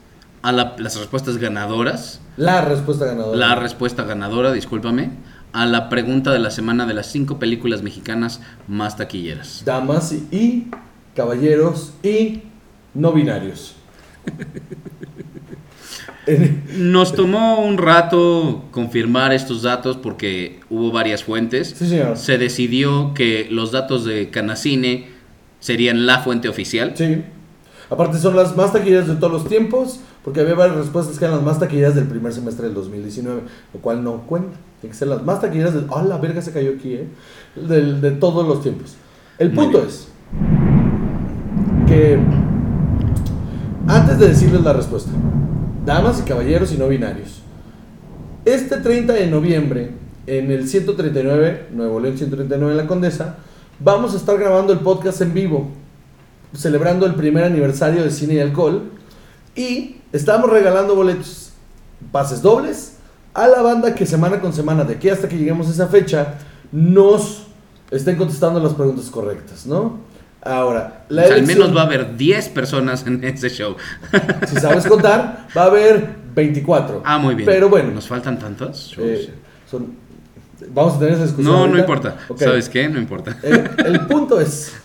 [0.45, 3.37] a la- las respuestas ganadoras, La respuesta ganadora.
[3.37, 5.11] la respuesta ganadora, discúlpame,
[5.53, 9.63] a la pregunta de la semana de las cinco películas mexicanas más taquilleras.
[9.65, 10.69] Damas y,
[11.15, 12.43] caballeros y
[12.93, 13.75] no binarios.
[16.79, 21.75] Nos tomó un rato confirmar estos datos porque hubo varias fuentes.
[21.77, 22.17] sí, señor.
[22.17, 25.09] Se decidió que los datos de Canacine
[25.61, 26.95] serían la fuente oficial.
[26.97, 27.23] Sí.
[27.91, 31.37] Aparte son las más taquilleras de todos los tiempos, porque había varias respuestas que eran
[31.37, 33.43] las más taquilleras del primer semestre del 2019,
[33.75, 34.57] lo cual no cuenta.
[34.81, 35.87] Tienen que ser las más taquilleras del...
[35.95, 37.09] ¡Ah, la verga se cayó aquí, eh!
[37.57, 38.97] Del- de todos los tiempos.
[39.39, 40.09] El punto es
[41.87, 42.19] que
[43.87, 45.11] antes de decirles la respuesta,
[45.85, 47.43] damas y caballeros y no binarios,
[48.45, 49.91] este 30 de noviembre,
[50.27, 53.37] en el 139, Nuevo León 139 en la Condesa,
[53.81, 55.69] vamos a estar grabando el podcast en vivo
[56.55, 58.85] celebrando el primer aniversario de cine y alcohol
[59.57, 61.51] y estamos regalando boletos,
[62.13, 62.97] pases dobles
[63.35, 66.35] a la banda que semana con semana, de aquí hasta que lleguemos a esa fecha,
[66.73, 67.47] nos
[67.91, 69.99] estén contestando las preguntas correctas, ¿no?
[70.43, 73.77] Ahora, la O sea, al elección- menos va a haber 10 personas en ese show.
[74.49, 77.03] si sabes contar, va a haber 24.
[77.05, 77.47] Ah, muy bien.
[77.47, 78.95] Pero bueno, ¿Nos faltan tantos?
[78.99, 79.31] eh,
[79.71, 79.95] son-
[80.69, 81.53] vamos a tener esa discusión.
[81.53, 81.79] no, no ahorita.
[81.81, 82.17] importa.
[82.29, 82.39] Ok.
[82.41, 82.89] ¿Sabes qué?
[82.89, 83.37] No importa.
[83.43, 84.75] El punto es.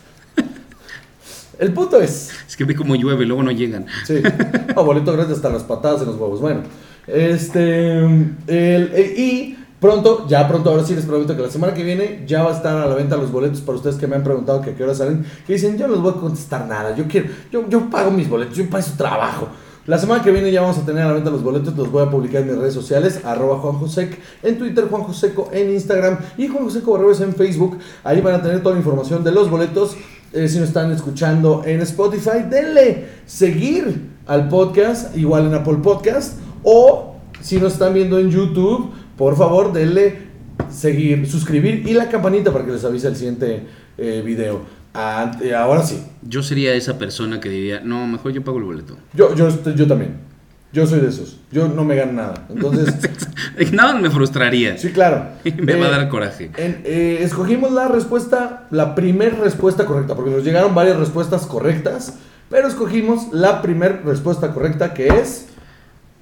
[1.59, 2.31] El punto es.
[2.47, 3.85] Es que ve cómo llueve, luego no llegan.
[4.05, 4.15] Sí.
[4.75, 6.39] A boleto grande hasta las patadas en los huevos.
[6.41, 6.61] Bueno.
[7.05, 7.97] Este.
[8.05, 12.23] el- el- y pronto, ya pronto, ahora sí les prometo que la semana que viene
[12.27, 14.61] ya va a estar a la venta los boletos para ustedes que me han preguntado
[14.61, 15.25] que a qué hora salen.
[15.45, 16.95] Que dicen, yo no les voy a contestar nada.
[16.95, 19.47] Yo quiero, yo, yo pago mis boletos, yo pago su trabajo.
[19.87, 22.03] La semana que viene ya vamos a tener a la venta los boletos, los voy
[22.05, 26.19] a publicar en mis redes sociales, arroba Juan Josec, en Twitter Juan Joseco, en Instagram
[26.37, 27.79] y Juan Joseco Barreros en Facebook.
[28.03, 29.95] Ahí van a tener toda la información de los boletos.
[30.31, 36.39] Eh, si nos están escuchando en Spotify, denle seguir al podcast, igual en Apple Podcast.
[36.63, 40.29] O si nos están viendo en YouTube, por favor, denle
[40.69, 43.63] seguir, suscribir y la campanita para que les avise el siguiente
[43.97, 44.61] eh, video.
[44.93, 46.03] Ah, eh, ahora sí.
[46.21, 48.97] Yo sería esa persona que diría, no, mejor yo pago el boleto.
[49.13, 50.28] Yo, yo, yo también.
[50.71, 51.37] Yo soy de esos.
[51.51, 52.45] Yo no me gano nada.
[52.49, 52.93] Entonces,
[53.71, 54.77] Nada me frustraría.
[54.77, 55.29] sí, claro.
[55.57, 56.51] Me va a Eh, dar coraje.
[56.57, 62.19] en- eh, escogimos la respuesta, la primer respuesta correcta, porque nos llegaron varias respuestas correctas,
[62.49, 65.47] pero escogimos la primer respuesta correcta que es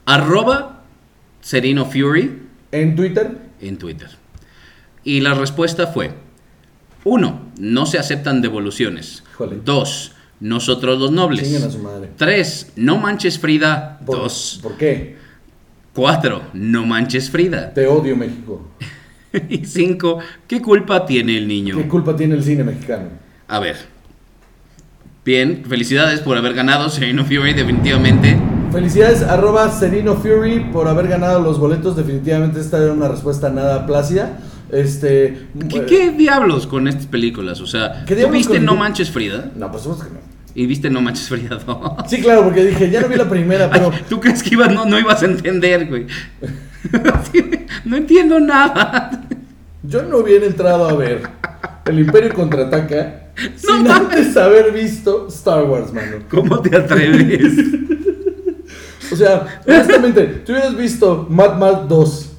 [0.05, 0.83] Arroba
[1.41, 3.37] Serino Fury en Twitter.
[3.61, 4.09] en Twitter.
[5.03, 6.11] Y la respuesta fue:
[7.03, 7.41] 1.
[7.59, 9.23] No se aceptan devoluciones.
[9.33, 9.59] Híjole.
[9.63, 10.13] 2.
[10.39, 11.43] Nosotros los nobles.
[11.43, 12.11] Chinguen a su madre.
[12.15, 12.73] 3.
[12.75, 13.99] No manches Frida.
[14.05, 14.59] ¿Por, 2.
[14.61, 15.17] ¿Por qué?
[15.93, 16.41] 4.
[16.53, 17.73] No manches Frida.
[17.73, 18.67] Te odio, México.
[19.49, 20.19] Y 5.
[20.47, 21.77] ¿Qué culpa tiene el niño?
[21.77, 23.09] ¿Qué culpa tiene el cine mexicano?
[23.47, 23.75] A ver.
[25.25, 28.37] Bien, felicidades por haber ganado Sereno Fury, definitivamente.
[28.71, 31.95] Felicidades, arroba Serino Fury, por haber ganado los boletos.
[31.97, 34.39] Definitivamente esta era una respuesta nada plácida.
[34.71, 35.47] Este.
[35.69, 37.61] ¿Qué, eh, qué diablos con estas películas?
[37.61, 39.51] O sea, ¿Qué ¿tú viste con- No Manches Frida?
[39.55, 40.19] No, supuesto que no.
[40.57, 42.09] Y viste No Manches Frida 2.
[42.09, 43.91] Sí, claro, porque dije, ya no vi la primera, pero.
[43.93, 46.07] Ay, ¿Tú crees que ibas, no, no ibas a entender, güey?
[47.85, 49.27] No entiendo nada.
[49.83, 51.21] Yo no hubiera entrado a ver
[51.85, 54.17] El Imperio contraataca No sin mames.
[54.17, 56.17] antes haber visto Star Wars, mano.
[56.29, 57.53] ¿Cómo te atreves?
[59.11, 62.31] O sea, honestamente, tú hubieras visto Mad Max 2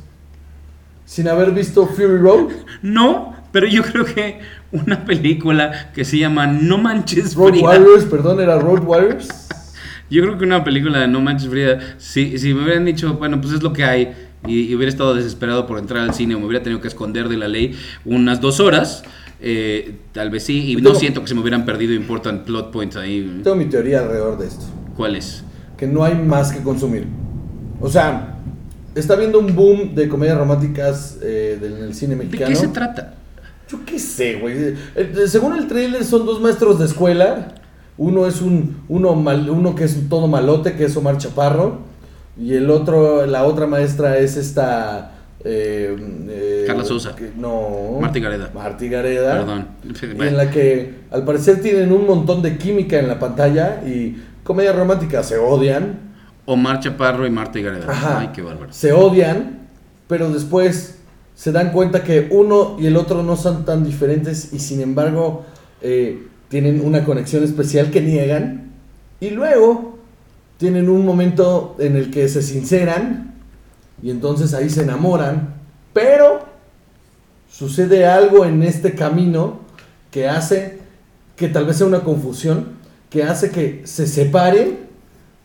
[1.05, 2.51] sin haber visto Fury Road,
[2.83, 4.41] No, pero yo creo que
[4.73, 7.65] una película que se llama No Manches Road Frida.
[7.65, 9.29] Warriors, perdón, era Road Warriors.
[10.11, 13.41] Yo creo que una película de No Manches Frida, si, si me hubieran dicho, bueno,
[13.41, 14.15] pues es lo que hay,
[14.47, 17.29] y, y hubiera estado desesperado por entrar al cine o me hubiera tenido que esconder
[17.29, 19.03] de la ley unas dos horas,
[19.41, 22.71] eh, tal vez sí, y no Tengo- siento que se me hubieran perdido important plot
[22.73, 23.41] points ahí.
[23.45, 24.65] Tengo mi teoría alrededor de esto.
[24.97, 25.45] ¿Cuál es?
[25.77, 27.07] que no hay más que consumir.
[27.81, 28.35] O sea,
[28.97, 32.49] está habiendo un boom de comedias románticas eh, del- en el cine ¿De mexicano.
[32.51, 33.15] qué se trata?
[33.69, 34.75] Yo qué sé, güey.
[34.97, 37.55] Eh, Según el trailer son dos maestros de escuela.
[37.97, 41.79] Uno es un uno mal, uno que es un todo malote, que es Omar Chaparro,
[42.41, 45.13] y el otro, la otra maestra es esta
[45.45, 45.97] eh,
[46.29, 47.15] eh, Carla Sousa.
[47.17, 47.99] que- no.
[48.01, 48.51] Martí Gareda.
[48.55, 49.39] Martí Gareda.
[49.39, 49.67] Perdón.
[49.85, 54.17] Y en la que al parecer tienen un montón de química en la pantalla y
[54.45, 55.99] comedia romántica se odian.
[56.47, 57.87] Omar Chaparro y Marta Gareda.
[57.91, 58.21] Ajá.
[58.21, 58.73] Ay, qué bárbaro.
[58.73, 59.61] se odian,
[60.07, 60.98] pero después
[61.39, 65.45] se dan cuenta que uno y el otro no son tan diferentes y sin embargo
[65.81, 68.73] eh, tienen una conexión especial que niegan.
[69.21, 69.99] Y luego
[70.57, 73.37] tienen un momento en el que se sinceran
[74.03, 75.55] y entonces ahí se enamoran,
[75.93, 76.45] pero
[77.49, 79.61] sucede algo en este camino
[80.11, 80.81] que hace
[81.37, 82.71] que tal vez sea una confusión,
[83.11, 84.89] que hace que se separen,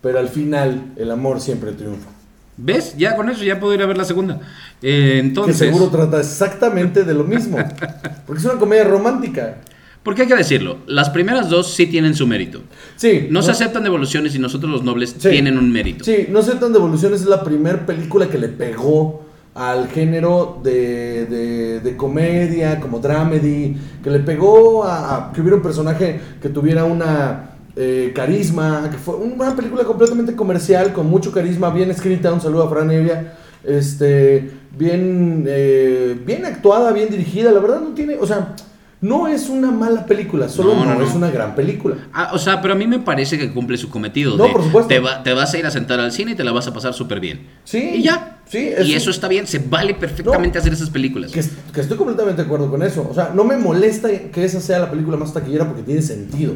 [0.01, 2.12] pero al final el amor siempre triunfa.
[2.57, 2.95] ¿Ves?
[2.97, 4.39] Ya con eso ya puedo ir a ver la segunda.
[4.81, 7.57] Eh, entonces, que seguro trata exactamente de lo mismo.
[8.27, 9.57] Porque es una comedia romántica.
[10.03, 12.61] porque hay que decirlo, las primeras dos sí tienen su mérito.
[12.97, 13.27] Sí.
[13.31, 15.29] No se aceptan devoluciones y nosotros los nobles Sí.
[15.29, 16.03] tienen un mérito.
[16.03, 19.23] Sí, No sé tan devoluciones es la primera película que le pegó
[19.55, 25.55] al género de, de, de comedia, como dramedy, que le pegó a, a que hubiera
[25.57, 31.31] un personaje que tuviera una eh, carisma, que fue una película completamente comercial, con mucho
[31.31, 33.33] carisma, bien escrita, un saludo a Fran Evia,
[33.63, 38.55] este, bien, eh, bien actuada, bien dirigida, la verdad no tiene, o sea,
[39.01, 41.05] no es una mala película, solo No, no, no, no.
[41.05, 41.97] es una gran película.
[42.13, 44.38] Ah, o sea, pero a mí me parece que cumple su cometido.
[44.38, 44.88] No, de, por supuesto.
[44.88, 46.73] Te, va- te vas a ir a sentar al cine y te la vas a
[46.73, 47.47] pasar súper bien.
[47.65, 47.79] Sí.
[47.95, 48.39] Y ya.
[48.47, 51.31] Sí, y eso está bien, se vale perfectamente hacer esas películas.
[51.33, 53.05] Que, que estoy completamente de acuerdo con eso.
[53.09, 56.53] O sea, no me molesta que esa sea la película más taquillera porque tiene sentido.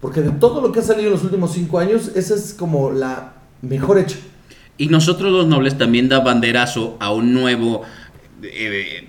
[0.00, 2.90] Porque de todo lo que ha salido en los últimos cinco años, esa es como
[2.92, 3.32] la
[3.62, 4.16] mejor hecha.
[4.78, 7.82] Y nosotros los nobles también da banderazo a un nuevo...
[8.42, 9.08] eh,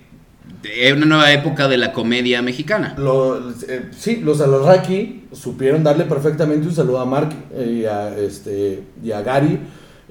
[0.64, 2.94] eh, una nueva época de la comedia mexicana.
[2.98, 8.16] Lo- eh, sí, los Alarraqui supieron darle perfectamente un saludo a Mark eh, y, a,
[8.18, 9.60] este, y a Gary.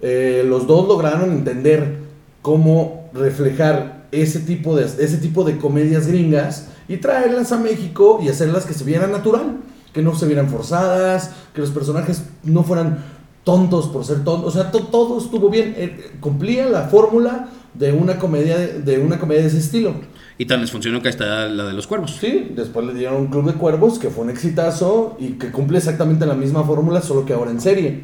[0.02, 1.98] Eh, los dos lograron entender
[2.42, 8.30] cómo reflejar ese tipo, de, ese tipo de comedias gringas y traerlas a México y
[8.30, 9.58] hacerlas que se vieran natural,
[9.98, 13.00] que no se vieran forzadas, que los personajes no fueran
[13.44, 14.54] tontos por ser tontos.
[14.56, 15.74] O sea, to- todo estuvo bien.
[15.76, 19.94] eh, cumplía la fórmula de una comedia de, de una comedia de ese estilo.
[20.38, 22.16] Y tan les funcionó que está la de los cuervos.
[22.22, 25.80] Sí, después le dieron un Club de Cuervos que fue un exitazo y que cumple
[25.80, 28.04] exactamente la misma fórmula, solo que ahora en serie.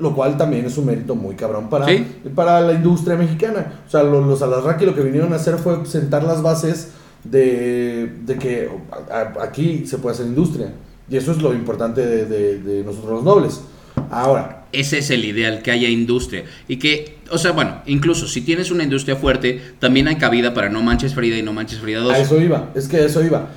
[0.00, 2.04] Lo cual también es un mérito muy cabrón para, Sí.
[2.34, 3.74] para la industria mexicana.
[3.86, 6.92] O sea, lo- los Alasraqui lo que vinieron a hacer fue sentar las bases
[7.24, 8.68] de, de que
[9.10, 10.72] a- a- aquí se puede hacer industria.
[11.10, 13.60] Y eso es lo importante de, de- de nosotros los nobles.
[14.10, 16.44] Ahora, Ese es el ideal, que haya industria.
[16.68, 20.68] Y que, o sea, bueno, incluso si tienes una industria fuerte, también hay cabida para
[20.68, 22.12] No Manches Frida y No Manches Frida 2.
[22.12, 23.48] a eso iba, es que a eso iba.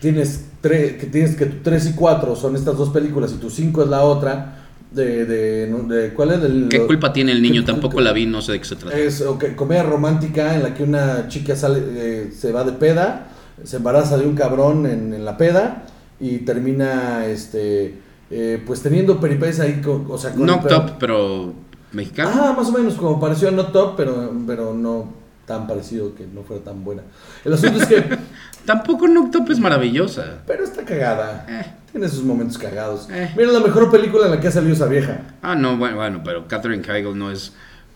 [0.00, 3.48] Tienes tre- que tienes que tu 3 y 4 son estas dos películas y tu
[3.50, 4.58] 5 es la otra,
[4.90, 6.42] de, de, ¿cuál es?
[6.42, 7.62] Del- ¿Qué culpa tiene el niño?
[7.62, 8.96] ¿Qué- Tampoco la vi, no sé de qué se trata.
[8.98, 13.28] Es ok, comedia romántica en la que una chica sale, eh, se va de peda,
[13.64, 15.86] se embaraza de un cabrón en, en la peda
[16.22, 17.96] y termina, este,
[18.30, 21.52] eh, pues teniendo peripecias ahí, con, o sea, con Knocked pero- Up, pero
[21.92, 22.30] mexicano.
[22.32, 26.26] Ah, más o menos como pareció a Not Top, pero, pero no tan parecido que
[26.26, 27.02] no fuera tan buena.
[27.44, 28.04] El asunto es que,
[28.64, 30.42] Tampoco Knocked Up es maravillosa.
[30.46, 31.44] pero está cagada.
[31.48, 31.66] Eh.
[31.90, 33.08] Tiene sus momentos cagados.
[33.10, 33.30] Eh.
[33.36, 35.20] Mira la mejor película en la que ha salido esa vieja.
[35.42, 37.52] Ah, no, bueno, bueno, pero Catherine Heigl no es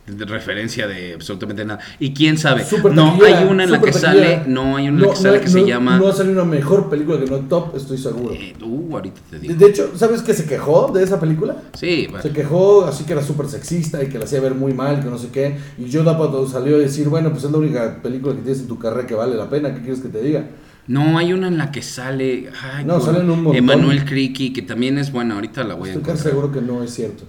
[0.06, 1.80] de referencia de absolutamente nada.
[1.98, 4.12] Y quién sabe, Súper no hay una en la que taquillera.
[4.36, 5.98] sale, no hay una en la que sale que se no- llama.
[5.98, 8.32] No ha salido una mejor película que Not Top, estoy seguro.
[8.34, 9.54] eh, uh, ahorita te digo.
[9.54, 11.56] de hecho, ¿sabes que se quejó de esa película?
[11.74, 12.22] Sí, bueno.
[12.22, 15.10] Se quejó así que era súper sexista y que la hacía ver muy mal, que
[15.10, 15.56] no sé qué.
[15.78, 18.68] Y yo cuando salió a decir, bueno, pues es la única película que tienes en
[18.68, 20.46] tu carrera que vale la pena, ¿qué quieres que te diga?
[20.86, 22.48] No, hay una en la que sale.
[22.62, 23.56] Ay, No, con salen un montón.
[23.56, 25.34] Emanuel Criqui, que también es buena.
[25.34, 26.32] Ahorita la voy a Estoy casi encontrar.
[26.32, 27.24] seguro que no es cierto.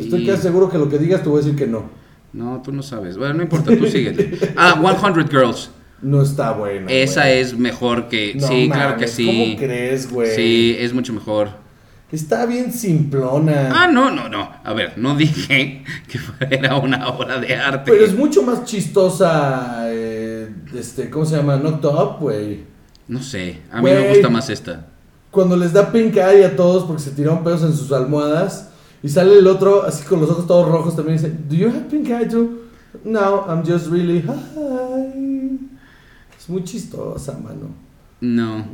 [0.00, 0.06] Sí.
[0.06, 1.90] Estoy casi seguro que lo que digas te voy a decir que no.
[2.32, 3.16] No, tú no sabes.
[3.16, 4.52] Bueno, no importa, tú síguete.
[4.56, 5.70] Ah, 100 Girls.
[6.02, 6.86] No está bueno.
[6.88, 7.38] Esa güey.
[7.38, 8.34] es mejor que.
[8.34, 9.26] No sí, claro que sí.
[9.26, 10.34] ¿Cómo crees, güey?
[10.34, 11.50] Sí, es mucho mejor.
[12.10, 13.70] Está bien simplona.
[13.72, 14.50] Ah, no, no, no.
[14.64, 17.92] A ver, no dije que fuera una obra de arte.
[17.92, 21.56] Pero es mucho más chistosa, eh, este, ¿cómo se llama?
[21.56, 22.64] Knocked Up, güey.
[23.06, 24.86] No sé, a mí me gusta más esta.
[25.30, 28.69] Cuando les da pink eye a todos porque se tiraron pedos en sus almohadas
[29.02, 31.68] y sale el otro así con los ojos todos rojos también y dice, ¿Do you
[31.68, 32.60] have pink eye too?
[33.04, 35.58] No, I'm just really high.
[36.38, 37.70] Es muy chistosa, mano.
[38.20, 38.64] No.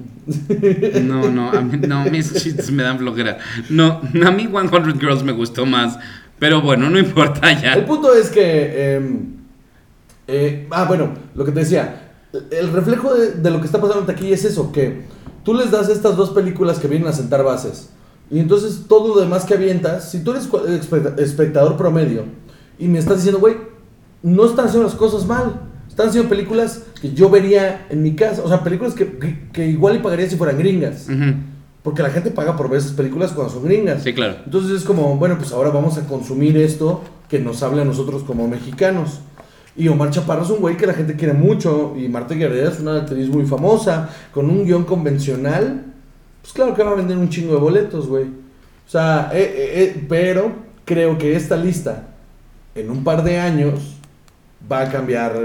[1.03, 3.39] No, no, a mí, no, mis chistes me dan flojera.
[3.71, 5.99] No, a mí 100 Girls me gustó más.
[6.39, 7.87] Pero bueno, no importa El ya.
[7.87, 8.97] punto es que.
[8.97, 9.37] em,
[10.27, 12.03] eh, ah, bueno, lo que te decía.
[12.51, 15.05] El reflejo de, de lo que está pasando taquilla es eso: que
[15.45, 17.91] tú les das estas dos películas que vienen a sentar bases.
[18.31, 20.49] Y entonces todo lo demás que avientas, si tú eres
[21.19, 22.25] espectador promedio
[22.79, 23.57] y me estás diciendo, güey,
[24.23, 25.61] no están haciendo las cosas mal.
[25.89, 28.43] Están haciendo películas que yo vería en mi casa.
[28.45, 31.09] O sea, películas que, que- que igual y pagaría si fueran gringas.
[31.09, 31.35] Ujú.
[31.83, 34.03] Porque la gente paga por ver esas películas cuando son gringas.
[34.03, 34.37] Sí, claro.
[34.45, 38.25] Entonces es como, bueno, pues ahora vamos a consumir esto que nos habla a nosotros
[38.25, 39.21] como mexicanos.
[39.77, 41.95] Y Omar Chaparro es un güey que la gente quiere mucho.
[41.97, 44.11] Y Marta Guerrera es una actriz muy famosa.
[44.35, 45.95] Con un guion convencional.
[46.47, 48.23] Pues claro que va a vender un chingo de boletos, güey.
[48.23, 50.55] O sea, eh, eh, eh, pero
[50.85, 52.07] creo que esta lista
[52.73, 53.97] en un par de años
[54.71, 55.37] va a cambiar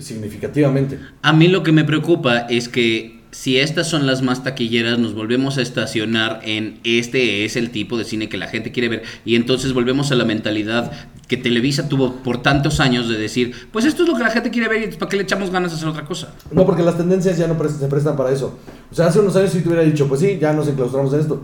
[0.00, 0.98] significativamente.
[1.22, 5.14] A mí lo que me preocupa es que si estas son las más taquilleras, nos
[5.14, 9.02] volvemos a estacionar en este es el tipo de cine que la gente quiere ver.
[9.26, 10.90] Y entonces volvemos a la mentalidad
[11.28, 14.50] que Televisa tuvo por tantos años de decir, pues esto es lo que la gente
[14.50, 16.32] quiere ver y ¿para qué le echamos ganas de hacer otra cosa?
[16.50, 18.58] No, porque las tendencias ya no se prestan para eso.
[18.90, 21.20] O sea, hace unos años si te hubiera dicho, pues sí, ya nos enclaustramos en
[21.20, 21.42] esto.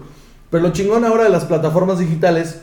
[0.51, 2.63] Pero lo chingón ahora de las plataformas digitales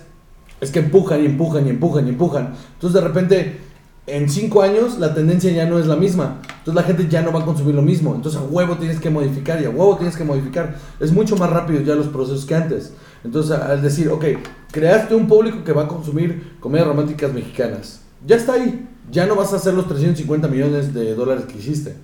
[0.60, 2.56] es que empujan y empujan y empujan y empujan.
[2.74, 3.60] Entonces de repente,
[4.08, 6.42] en cinco años, la tendencia ya no es la misma.
[6.70, 8.14] Entonces la gente ya no va a consumir lo mismo.
[8.14, 10.76] Entonces a huevo tienes que modificar y a huevo tienes que modificar.
[11.00, 12.94] Es mucho más rápido ya los procesos que antes.
[13.24, 14.24] Entonces al decir, ok,
[14.72, 18.02] creaste un público que va a consumir comedias románticas mexicanas.
[18.26, 18.88] Ya está ahí.
[19.12, 21.96] Ya no vas a hacer los 350 millones de dólares que hiciste.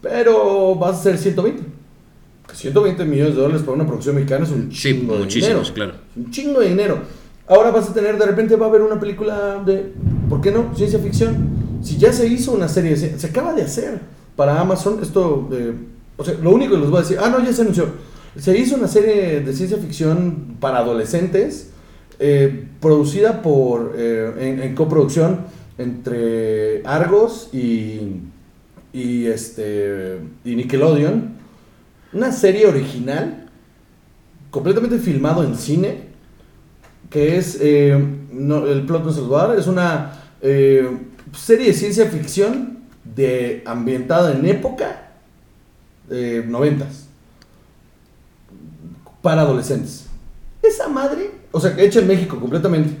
[0.00, 1.62] Pero vas a hacer 120.
[2.52, 5.74] 120 millones de dólares para una producción mexicana es un Sí, chingo de muchísimos, dinero.
[5.74, 5.92] claro.
[6.16, 6.98] Un chingo de dinero.
[7.48, 9.92] Ahora vas a tener, de repente va a haber una película de,
[10.28, 10.72] ¿por qué no?
[10.76, 11.59] Ciencia ficción.
[11.82, 14.00] Si ya se hizo una serie, se, se acaba de hacer
[14.36, 15.48] para Amazon, esto,
[16.16, 17.86] o sea, lo único que les voy a decir, ah, no, ya se anunció.
[18.38, 21.70] Se hizo una serie de ciencia ficción para adolescentes,
[22.18, 25.40] eh, producida por, eh, en, coproducción
[25.78, 28.20] entre Argos y,
[28.92, 31.34] y, este, y Nickelodeon.
[32.12, 33.48] Una serie original,
[34.50, 36.08] completamente filmado en cine,
[37.08, 37.98] que es, eh,
[38.32, 40.16] no, el plot no dar, es una
[41.32, 45.10] serie de ciencia ficción de, ambientada en época
[46.08, 47.06] de noventas,
[49.22, 50.06] para adolescentes.
[50.62, 52.96] Esa madre, o sea, hecha en México completamente,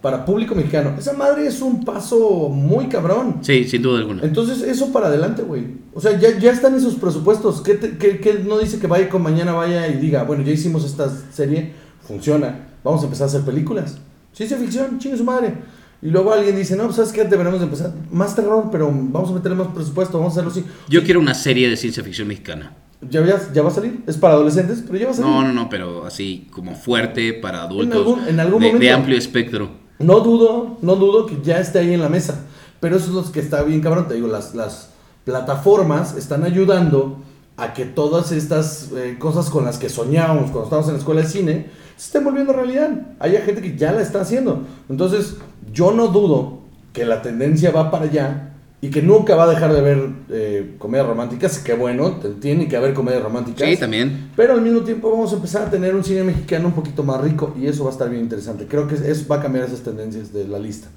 [0.00, 3.38] para público mexicano, esa madre es un paso muy cabrón.
[3.42, 4.22] Sí, sin duda alguna.
[4.24, 5.64] Entonces, eso para adelante, güey.
[5.94, 7.60] O sea, ya, ya están esos presupuestos.
[7.60, 10.50] ¿Qué, te- qué- qué no dice que vaya con mañana vaya y diga, bueno, ya
[10.52, 11.72] hicimos esta serie,
[12.06, 13.98] funciona, vamos a empezar a hacer películas?
[14.32, 15.54] Ciencia ficción, chingue su madre.
[16.02, 19.30] Y luego alguien dice, no, pues sabes qué, deberíamos de empezar más terror, pero vamos
[19.30, 20.64] a meterle más presupuesto, vamos a hacerlo así.
[20.88, 22.74] Yo quiero una serie de ciencia ficción mexicana.
[23.08, 25.30] Ya, ya, ya va a salir, es para adolescentes, pero ya va a salir.
[25.30, 27.96] No, no, no, pero así como fuerte para adultos.
[27.98, 28.94] algún- en algún de, de momento.
[28.96, 29.70] amplio espectro.
[30.00, 32.46] No dudo, no dudo que ya esté ahí en la mesa.
[32.80, 34.08] Pero eso es lo que está bien cabrón.
[34.08, 34.90] Te digo, las, las
[35.24, 37.20] plataformas están ayudando
[37.62, 41.20] a que todas estas eh, cosas con las que soñábamos cuando estábamos en la escuela
[41.22, 42.90] de cine se estén volviendo realidad.
[43.20, 44.62] Hay gente que ya la está haciendo.
[44.88, 45.36] Entonces,
[45.72, 46.58] yo no dudo
[46.92, 50.74] que la tendencia va para allá y que nunca va a dejar de haber eh,
[50.78, 51.60] comedias románticas.
[51.60, 53.68] Que bueno, tiene que haber comedias románticas.
[53.68, 54.32] Sí, también.
[54.34, 57.20] Pero al mismo tiempo vamos a empezar a tener un cine mexicano un poquito más
[57.20, 58.66] rico y eso va a estar bien interesante.
[58.66, 60.88] Creo que eso va a cambiar esas tendencias de la lista.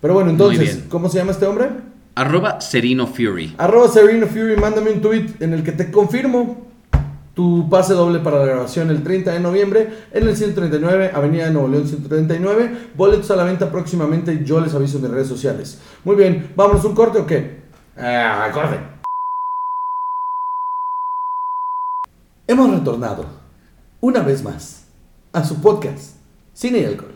[0.00, 0.80] Pero bueno, entonces.
[0.88, 1.68] ¿cómo se llama este hombre?
[2.18, 3.54] Arroba Serino Fury.
[3.58, 6.66] Arroba Sereno Fury, mándame un tweet en el que te confirmo
[7.32, 11.52] tu pase doble para la grabación el 30 de noviembre en el 139, Avenida de
[11.52, 12.90] Nuevo León 139.
[12.96, 15.80] Boletos a la venta próximamente, yo les aviso en mis redes sociales.
[16.02, 17.60] Muy bien, ¿vámonos un corte o qué?
[17.96, 18.80] Ah, corte.
[22.48, 23.26] Hemos retornado,
[24.00, 24.88] una vez más,
[25.32, 26.16] a su podcast,
[26.52, 27.14] Cine y Alcohol.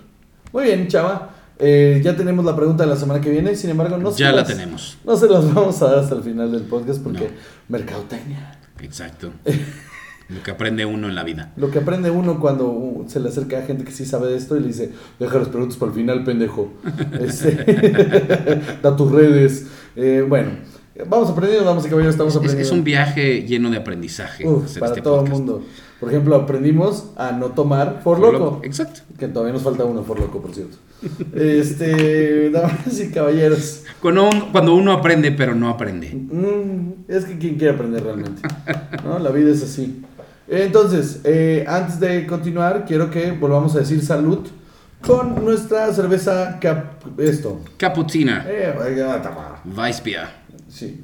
[0.53, 1.32] Muy bien, chava.
[1.63, 4.33] Eh, ya tenemos la pregunta de la semana que viene, sin embargo, no se la
[4.33, 4.99] las- tenemos.
[5.05, 7.31] no se las vamos a dar hasta el final del podcast porque No.
[7.69, 8.59] mercadotecnia.
[8.81, 9.31] Exacto.
[10.29, 11.53] Lo que aprende uno en la vida.
[11.57, 14.57] Lo que aprende uno cuando se le acerca a gente que sí sabe de esto
[14.57, 14.91] y le dice,
[15.21, 16.73] deja las preguntas para el final, pendejo.
[17.21, 19.67] Este, da tus redes.
[19.95, 20.53] Eh, bueno,
[21.07, 22.67] vamos aprendiendo, vamos a caballeros, estamos Es, aprendiendo.
[22.67, 24.49] es un viaje lleno de aprendizaje.
[24.49, 25.65] Uf, hacer para este todo el mundo.
[26.03, 28.61] Por ejemplo, aprendimos a no tomar por loco.
[28.65, 29.03] Exacto.
[29.17, 30.77] Que todavía nos falta uno por loco, por cierto.
[31.33, 33.85] Este, damas y caballeros.
[34.01, 36.13] Cuando, un- cuando uno aprende, pero no aprende.
[36.13, 38.43] Mm, es que quien quiere aprender realmente.
[39.05, 39.21] ¿no?
[39.21, 40.03] La vida es así.
[40.49, 44.41] Entonces, eh, antes de continuar, quiero que volvamos a decir salud
[45.07, 47.61] con nuestra cerveza cap esto.
[47.77, 48.45] Capuchina.
[48.49, 48.75] Eh.
[49.77, 50.27] Weissbier.
[50.69, 51.01] sí.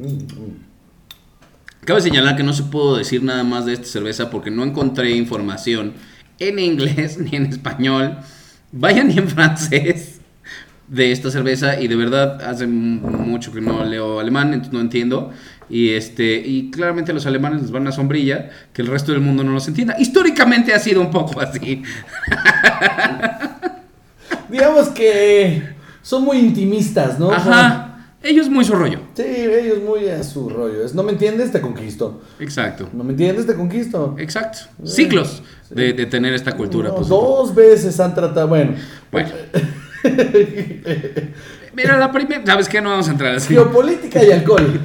[0.00, 0.67] Mm, mm.
[1.88, 5.12] Cabe señalar que no se pudo decir nada más de esta cerveza porque no encontré
[5.12, 5.94] información
[6.38, 8.18] en inglés ni en español,
[8.72, 10.20] vaya ni en francés
[10.86, 15.32] de esta cerveza y de verdad hace mucho que no leo alemán, entonces no entiendo.
[15.70, 19.22] Y este y claramente a los alemanes les va una sombrilla que el resto del
[19.22, 19.96] mundo no los entienda.
[19.98, 21.82] Históricamente ha sido un poco así.
[24.50, 25.62] Digamos que
[26.02, 27.32] son muy intimistas, ¿no?
[27.32, 27.87] Ajá.
[28.22, 29.00] Ellos muy su rollo.
[29.14, 30.84] sí, ellos muy a su rollo.
[30.84, 32.20] Es, no me entiendes, te conquisto.
[32.40, 32.88] Exacto.
[32.92, 34.16] No me entiendes, te conquisto.
[34.18, 34.58] Exacto.
[34.84, 36.88] Ciclos de, de tener esta cultura.
[36.88, 38.48] No, pues, dos veces han tratado.
[38.48, 38.74] Bueno,
[39.12, 39.28] Bueno.
[41.74, 42.42] Mira, la primera.
[42.44, 42.80] ¿Sabes qué?
[42.80, 43.54] No vamos a entrar así.
[43.54, 44.80] geopolítica y alcohol.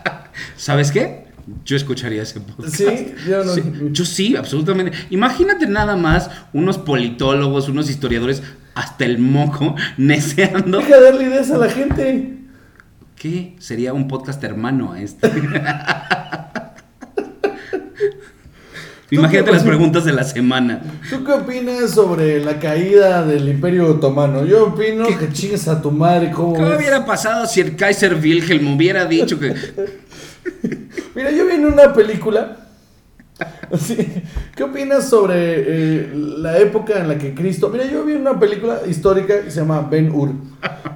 [0.56, 1.26] ¿Sabes qué?
[1.64, 2.74] Yo escucharía ese podcast.
[2.74, 3.52] Sí, yo no.
[3.54, 4.96] Sí, yo sí, absolutamente.
[5.10, 8.42] Imagínate nada más unos politólogos, unos historiadores,
[8.74, 10.78] hasta el moco, neceando.
[10.78, 12.38] Deja de darle ideas a la gente.
[13.16, 15.30] ¿Qué sería un podcast hermano a este?
[19.12, 20.80] Imagínate las preguntas de la semana.
[21.10, 24.46] ¿Tú qué opinas sobre la caída del Imperio Otomano?
[24.46, 26.78] Yo opino que chingues a tu madre, ¿cómo ¿Qué ves?
[26.78, 29.54] hubiera pasado si el Kaiser Wilhelm hubiera dicho que...
[31.14, 32.56] Mira, yo vi en una película.
[34.56, 37.68] ¿Qué opinas sobre eh, la época en la que Cristo...
[37.68, 40.30] Mira, yo vi una película histórica que se llama Ben Hur.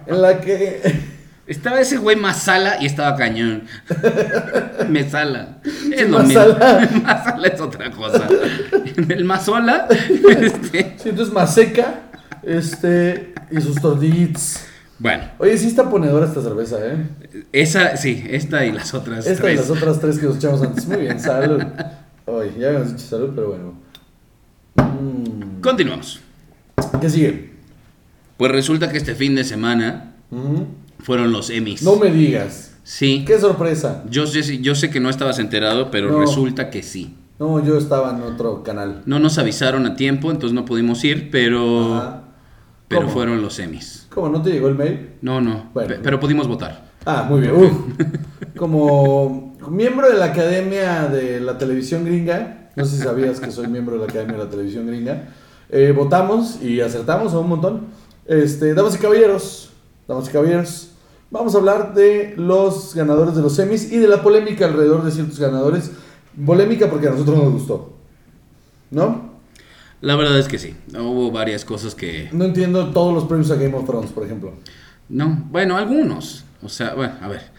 [0.06, 1.15] En la que...
[1.46, 3.62] Estaba ese güey Masala y estaba cañón.
[4.88, 5.58] Mesala.
[5.64, 6.80] Es Sí, lo Masala.
[6.80, 7.02] mismo.
[7.02, 8.28] Masala es otra cosa.
[9.08, 9.86] El Mazola,
[10.40, 12.00] este, Sí, entonces Maseca,
[12.42, 13.32] este...
[13.50, 14.66] Y sus tortillitas.
[14.98, 17.06] Bueno, Oye, sí está ponedora esta cerveza, ¿eh?
[17.52, 19.54] esa, sí, esta y las otras Esta tres.
[19.54, 20.86] y las otras tres que nos echamos antes.
[20.86, 21.62] Muy bien, salud.
[22.24, 23.78] Oye, ya habíamos dicho salud, pero bueno.
[24.76, 26.20] Mm, Continuamos.
[27.00, 27.50] ¿Qué sigue?
[28.38, 30.66] Pues resulta que este fin de semana Ujú.
[31.06, 31.84] Fueron los Emmys.
[31.84, 32.72] No me digas.
[32.82, 33.24] Sí.
[33.24, 34.02] Qué sorpresa.
[34.10, 36.18] Yo sé, si- yo sé que no estabas enterado, pero No.
[36.18, 37.14] resulta que sí.
[37.38, 39.02] No, yo estaba en otro canal.
[39.06, 42.22] No nos avisaron a tiempo, entonces no pudimos ir, pero, Ajá.
[42.88, 44.08] pero fueron los Emmys.
[44.12, 45.10] ¿Cómo no te llegó el mail?
[45.22, 45.88] No, no, Bueno.
[45.90, 46.86] pe- pero pudimos votar.
[47.04, 47.54] Ah, muy bien.
[47.54, 47.70] Uf.
[48.56, 53.68] Como miembro de la Academia de la Televisión Gringa, no sé si sabías que soy
[53.68, 55.28] miembro de la Academia de la Televisión Gringa,
[55.70, 57.82] eh, votamos y acertamos a un montón.
[58.26, 59.70] Este, damas y caballeros,
[60.08, 60.90] damas y caballeros,
[61.30, 65.10] vamos a hablar de los ganadores de los Emmys y de la polémica alrededor de
[65.10, 65.90] ciertos ganadores.
[66.44, 67.92] Polémica porque a nosotros nos gustó.
[68.90, 69.36] ¿No?
[70.00, 70.76] La verdad es que sí.
[70.92, 72.28] Hubo varias cosas que...
[72.32, 74.52] No entiendo todos los premios a Game of Thrones, por ejemplo.
[75.08, 76.44] No, bueno, algunos.
[76.62, 77.55] O sea, bueno, a ver.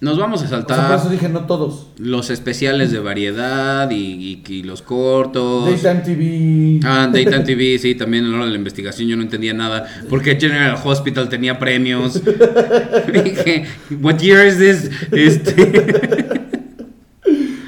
[0.00, 1.88] Nos vamos a O sea, por saltar eso dije no todos.
[1.98, 5.66] los especiales de variedad y, y- y los cortos.
[5.82, 6.80] Daytime TV.
[6.84, 9.86] Ah, Daytime TV, sí, también a la hora de la investigación yo no entendía nada.
[10.08, 12.14] Porque General Hospital tenía premios.
[13.12, 13.66] Dije,
[14.00, 14.90] ¿what year is this?
[15.12, 16.30] Este,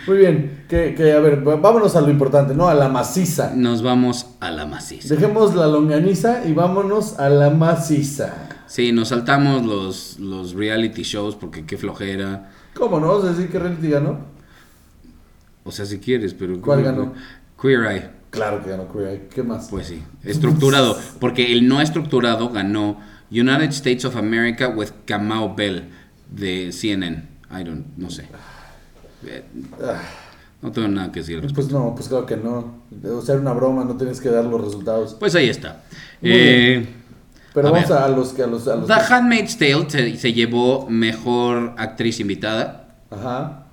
[0.07, 2.67] Muy bien, que, que, a ver, vámonos a lo importante, ¿no?
[2.69, 3.53] A la maciza.
[3.55, 5.15] nos vamos a la maciza.
[5.15, 8.49] Dejemos la longaniza y vámonos a la maciza.
[8.73, 12.51] Sí, nos saltamos los, los reality shows porque qué flojera.
[12.73, 13.19] ¿Cómo no?
[13.19, 14.21] ¿Vas a decir que reality ganó?
[15.63, 16.59] O sea, si quieres, pero...
[16.59, 17.13] ¿Cuál ganó?
[17.61, 18.11] Queer Eye.
[18.31, 19.29] Claro que ganó Queer Eye.
[19.29, 19.69] ¿Qué más?
[19.69, 20.99] Pues sí, estructurado.
[21.21, 22.99] Porque el no estructurado ganó
[23.31, 25.91] United States of America with Kamau Bell
[26.31, 27.29] de CNN.
[27.51, 28.25] I don't, no sé.
[30.63, 31.45] No tengo nada que decir.
[31.45, 31.53] al.
[31.53, 32.81] Pues no, pues claro que no.
[33.05, 35.15] O sea, era una broma, no tienes que dar los resultados.
[35.21, 35.85] Pues ahí está.
[36.23, 37.02] Muy Eh,
[37.55, 37.99] Pero A vamos ver.
[37.99, 42.19] a los que a los, a los The Handmaid's Tale se, se llevó mejor actriz
[42.21, 43.65] invitada Ajá.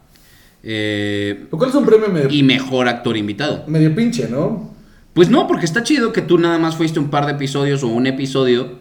[0.63, 3.63] eh, Lo cual es un premio medio, y mejor actor invitado.
[3.67, 4.69] medio pinche, ¿no?
[5.13, 7.87] Pues no, porque está chido que tú nada más fuiste un par de episodios o
[7.87, 8.77] un episodio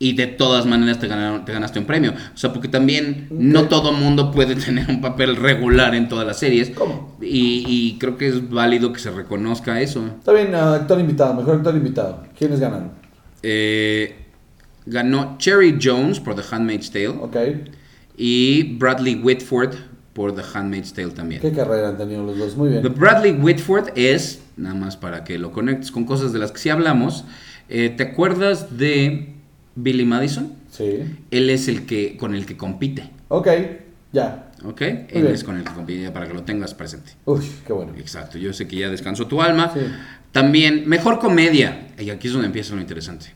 [0.00, 2.12] y de todas maneras te, ganaron, te ganaste un premio.
[2.34, 6.38] O sea, porque también no todo mundo puede tener un papel regular en todas las
[6.38, 6.70] series.
[6.70, 7.16] ¿Cómo?
[7.20, 10.06] Y, y creo que es válido que se reconozca eso.
[10.18, 12.22] Está bien, ah, actor invitado, mejor actor invitado.
[12.36, 12.92] ¿Quiénes ganan?
[13.42, 14.26] Eh,
[14.88, 17.36] ganó Cherry Jones por The Handmaid's Tale Ok.
[18.16, 19.74] y Bradley Whitford
[20.12, 21.40] por The Handmaid's Tale también.
[21.40, 22.56] ¿Qué carrera han tenido los dos?
[22.56, 22.94] Muy The bien.
[22.94, 26.70] Bradley Whitford es, nada más para que lo conectes con cosas de las que sí
[26.70, 27.24] hablamos,
[27.68, 29.34] eh, ¿te acuerdas de
[29.76, 30.52] Billy Madison?
[30.70, 31.02] Sí.
[31.30, 33.48] Él es el que con el que compite, Ok,
[34.12, 34.50] ya.
[34.64, 34.80] ¿ok?
[34.82, 35.26] Él bien.
[35.28, 37.12] es con el que compite para que lo tengas presente.
[37.26, 37.92] Uy, qué bueno.
[37.98, 39.70] Exacto, yo sé que ya descansó tu alma.
[39.72, 39.80] Sí.
[40.32, 41.88] También, mejor comedia.
[41.98, 43.26] Y aquí es donde empieza lo interesante.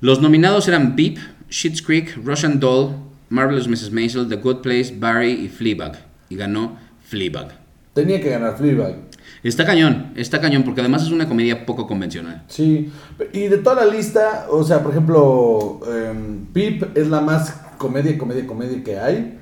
[0.00, 1.18] Los nominados eran Beep,
[1.50, 2.96] Schitt's Creek, Russian Doll,
[3.30, 3.90] Marvelous Mrs.
[3.92, 5.96] Maisel, The Good Place, Barry y Fleabag.
[6.28, 7.58] Y ganó Fleabag.
[7.94, 8.96] Tenía que ganar Fleabag.
[9.42, 12.44] Está cañón, está cañón, porque además es una comedia poco convencional.
[12.48, 12.90] Sí.
[13.32, 18.18] Y de toda la lista, o sea, por ejemplo, em, Pip es la más comedia,
[18.18, 19.38] comedia, comedia que hay.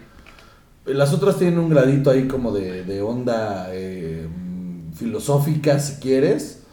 [0.86, 6.63] Las otras tienen un gradito ahí como de, de onda em, filosófica, si quieres.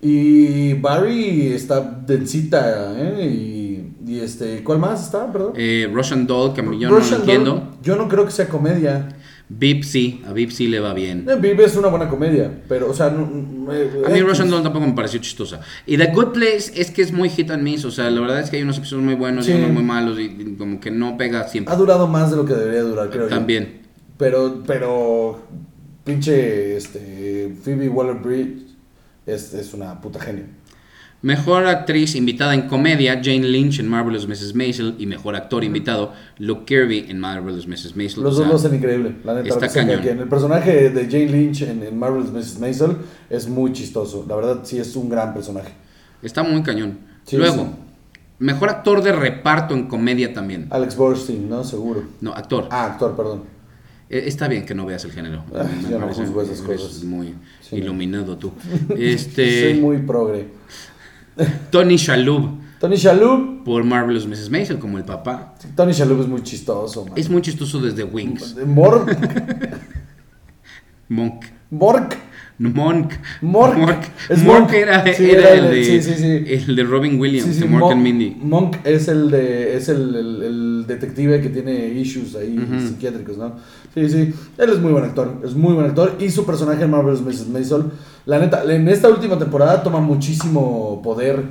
[0.00, 3.26] Y Barry está densita, ¿eh?
[3.26, 5.30] Y, y este, ¿cuál más está?
[5.32, 5.52] Perdón.
[5.56, 7.54] Eh, Russian Doll, que yo no lo entiendo.
[7.54, 9.08] Doll, yo no creo que sea comedia.
[9.50, 11.26] Beep sí, a Beep sí le va bien.
[11.28, 14.28] Eh, Pip es una buena comedia, pero, o sea, no, no, eh, A mí X.
[14.28, 15.60] Russian Doll tampoco me pareció chistosa.
[15.86, 17.84] Y The Good Place es que es muy hit and miss.
[17.86, 19.52] O sea, la verdad es que hay unos episodios muy buenos Sí.
[19.52, 20.20] y unos muy malos.
[20.20, 21.72] Y, como que no pega siempre.
[21.72, 23.34] Ha durado más de lo que debería durar, creo yo.
[23.34, 23.80] También.
[24.18, 25.40] Pero, pero,
[26.04, 28.67] pinche, este, Phoebe Waller-Bridge
[29.28, 30.44] es, es una puta genio.
[31.20, 34.54] Mejor actriz invitada en comedia, Jane Lynch en Marvelous Mrs.
[34.54, 34.94] Maisel.
[35.00, 37.96] Y mejor actor invitado, Luke Kirby en Marvelous Mrs.
[37.96, 38.22] Maisel.
[38.22, 39.48] Los O dos lo hacen increíble, la neta.
[39.48, 40.06] está que cañón.
[40.20, 42.60] El personaje de Jane Lynch en, en Marvel's Mrs.
[42.60, 42.96] Maisel
[43.30, 44.24] es muy chistoso.
[44.28, 45.72] La verdad, sí es un gran personaje.
[46.22, 46.98] Está muy cañón.
[47.24, 47.70] Sí, Luego, sí.
[48.38, 50.68] mejor actor de reparto en comedia también.
[50.70, 51.64] Alex Borstein, ¿no?
[51.64, 52.04] Seguro.
[52.20, 52.68] No, actor.
[52.70, 53.42] Ah, actor, perdón.
[54.10, 55.44] Eh, Está bien que no veas el género.
[55.54, 57.04] Ah, Me yo no juzgo esas cosas.
[57.04, 58.52] muy Sí, iluminado tú.
[58.88, 60.48] Soy Este, muy progre.
[61.70, 63.62] Tony Shalhoub Tony Shalhoub.
[63.64, 64.50] por Marvelous Mrs.
[64.50, 65.54] Maisel como el papá.
[65.76, 67.14] Tony Shalhoub es muy chistoso, man.
[67.16, 68.56] Es muy chistoso desde Wings.
[68.66, 69.08] Mork.
[71.08, 71.44] Monk.
[71.70, 72.16] Mork.
[72.58, 73.12] Monk.
[73.40, 73.76] Mork.
[74.28, 74.72] Es Monk Monk.
[74.72, 76.44] era, Sí, era era el de, sí, sí, sí.
[76.54, 78.36] el de Robin Williams, de Mork Monk, and Mindy.
[78.42, 83.52] Monk es el de es el, el- el detective que tiene issues ahí psiquiátricos, ¿no?
[83.94, 84.34] Sí, sí.
[84.58, 87.48] Él es muy buen actor, es muy buen actor y su personaje en Marvel's Mrs.
[87.48, 87.84] Maisel,
[88.26, 91.42] la neta, en esta última temporada toma muchísimo poder.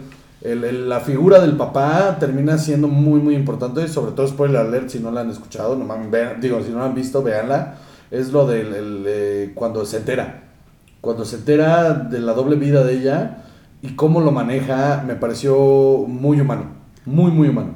[0.42, 4.90] El- el- la figura del papá termina siendo muy muy importante, sobre todo spoiler alert
[4.90, 7.78] si no la han escuchado, no mames, vean- digo, si no la han visto, véanla.
[8.12, 10.44] Es lo del el, eh, cuando se entera.
[11.08, 13.38] Cuando se entera de la doble vida de ella
[13.82, 16.66] y cómo lo maneja, me pareció muy humano.
[17.06, 17.76] Muy, muy humano.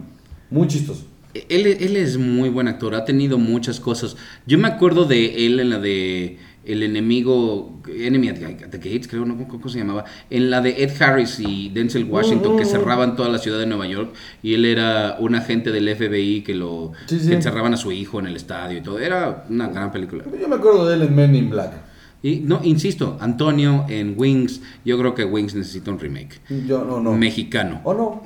[0.50, 1.06] Muy chistoso.
[1.48, 4.18] Él, él es muy buen actor, ha tenido muchas cosas.
[4.46, 8.36] Yo me acuerdo de él en la de El enemigo, Enemy at
[8.70, 9.48] the Gates, creo, ¿no?
[9.48, 10.04] ¿Cómo, se llamaba?
[10.30, 12.68] En la de Ed Harris y Denzel Washington, que Mm.
[12.68, 14.14] cerraban toda la ciudad de Nueva York
[14.44, 17.30] y él era un agente del FBI que lo Sí, sí.
[17.30, 19.00] que encerraban a su hijo en el estadio y todo.
[19.00, 20.26] Era una gran película.
[20.38, 21.91] Yo me acuerdo de él en Men in Black.
[22.24, 26.40] Y no, insisto, Antonio en Wings, yo creo que Wings necesita un remake.
[26.68, 27.14] Yo no, no.
[27.14, 27.82] Mexicano.
[27.84, 28.22] O no.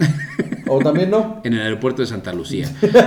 [0.67, 1.39] O también no.
[1.45, 2.69] En el aeropuerto de Santa Lucía.
[2.81, 2.97] Este,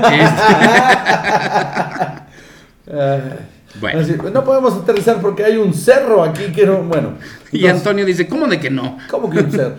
[3.80, 4.00] Bueno.
[4.00, 6.78] así, no podemos aterrizar porque hay un cerro aquí que no.
[6.84, 7.18] Bueno.
[7.52, 8.96] y Antonio dice, ¿cómo de que no?
[9.10, 9.74] ¿Cómo que un cerro?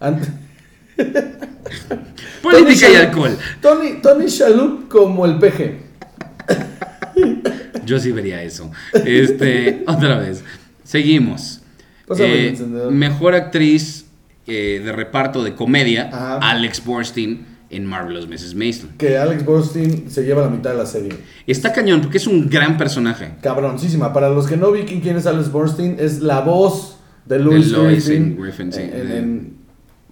[0.00, 0.28] Ant-
[2.40, 3.36] Política y alcohol.
[3.60, 5.80] Tony, Tony Shalhoub como el peje.
[7.84, 8.70] Yo sí vería eso.
[9.04, 10.42] Este, otra vez.
[10.84, 11.60] Seguimos.
[12.18, 12.56] Eh,
[12.90, 14.06] mejor actriz
[14.46, 16.38] eh, de reparto de comedia, Ajá.
[16.38, 18.54] Alex Borstein en Marvelous Mrs.
[18.54, 18.90] Maisel.
[18.96, 21.12] Que Alex Borstein se lleva la mitad de la serie.
[21.46, 23.32] Está cañón porque es un gran personaje.
[23.42, 24.12] Cabroncísima.
[24.14, 26.96] Para los que no vi quién es Alex Borstein, es la voz
[27.26, 28.22] de De Louis Lois Griffin.
[28.24, 28.80] en Griffin, sí.
[28.80, 29.56] En- en-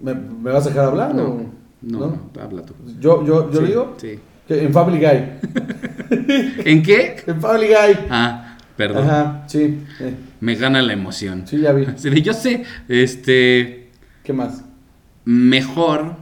[0.02, 1.14] ¿me, me vas a dejar hablar?
[1.14, 1.50] No, o-
[1.80, 2.74] no, no, habla tú.
[3.00, 4.18] Yo, yo, yo Sí, digo Sí.
[4.48, 5.24] En Family Guy.
[6.64, 7.16] ¿En qué?
[7.26, 8.06] En Family Guy.
[8.10, 9.04] Ah, Perdón.
[9.08, 9.78] Ajá, sí.
[10.00, 11.46] eh, Me gana la emoción.
[11.46, 11.86] sí, ya vi.
[12.22, 13.88] Yo sé, este,
[14.22, 14.62] ¿Qué más?
[15.24, 16.16] mejor,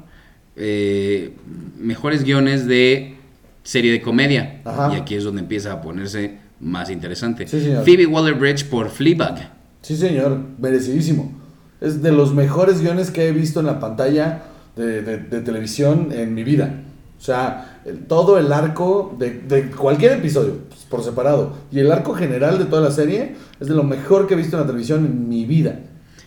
[0.56, 1.32] eh,
[1.78, 3.16] mejores guiones de
[3.64, 4.60] serie de comedia.
[4.64, 4.92] Ajá.
[4.94, 7.46] Y aquí es donde empieza a ponerse más interesante.
[7.48, 7.84] Sí, señor.
[7.84, 9.50] Phoebe Waller-Bridge por Fleabag.
[9.82, 11.32] Sí, señor, merecidísimo.
[11.80, 14.42] Es de los mejores guiones que he visto en la pantalla
[14.76, 16.82] de, de- de televisión en mi vida.
[17.18, 22.14] O sea, todo el arco de, de cualquier episodio, pues, por separado, y el arco
[22.14, 25.06] general de toda la serie es de lo mejor que he visto en la televisión
[25.06, 25.80] en mi vida.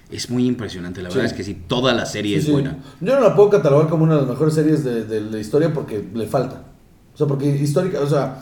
[0.09, 1.17] Es muy impresionante, la Sí.
[1.17, 2.51] verdad es que sí, toda la serie Sí, es sí.
[2.51, 2.77] buena.
[3.01, 5.73] Yo no la puedo catalogar como una de las mejores series de, de la historia
[5.73, 6.63] porque le falta.
[7.13, 8.39] O sea, porque histórica, o sea,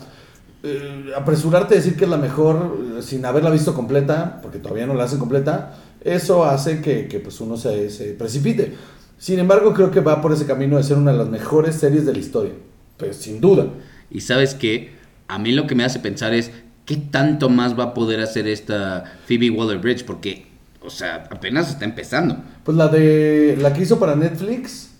[0.62, 4.86] eh, apresurarte a decir que es la mejor eh, sin haberla visto completa, porque todavía
[4.86, 8.72] no la hacen completa, eso hace que, que, pues uno se, se precipite.
[9.18, 12.04] Sin embargo, creo que va por ese camino de ser una de las mejores series
[12.04, 12.52] de la historia.
[12.96, 13.66] Pues sin duda.
[14.10, 14.92] Y sabes que
[15.28, 16.50] a mí lo que me hace pensar es
[16.84, 20.46] qué tanto más va a poder hacer esta Phoebe Waller-Bridge porque,
[20.82, 22.36] o sea, apenas está empezando.
[22.64, 24.90] Pues la de la que hizo para Netflix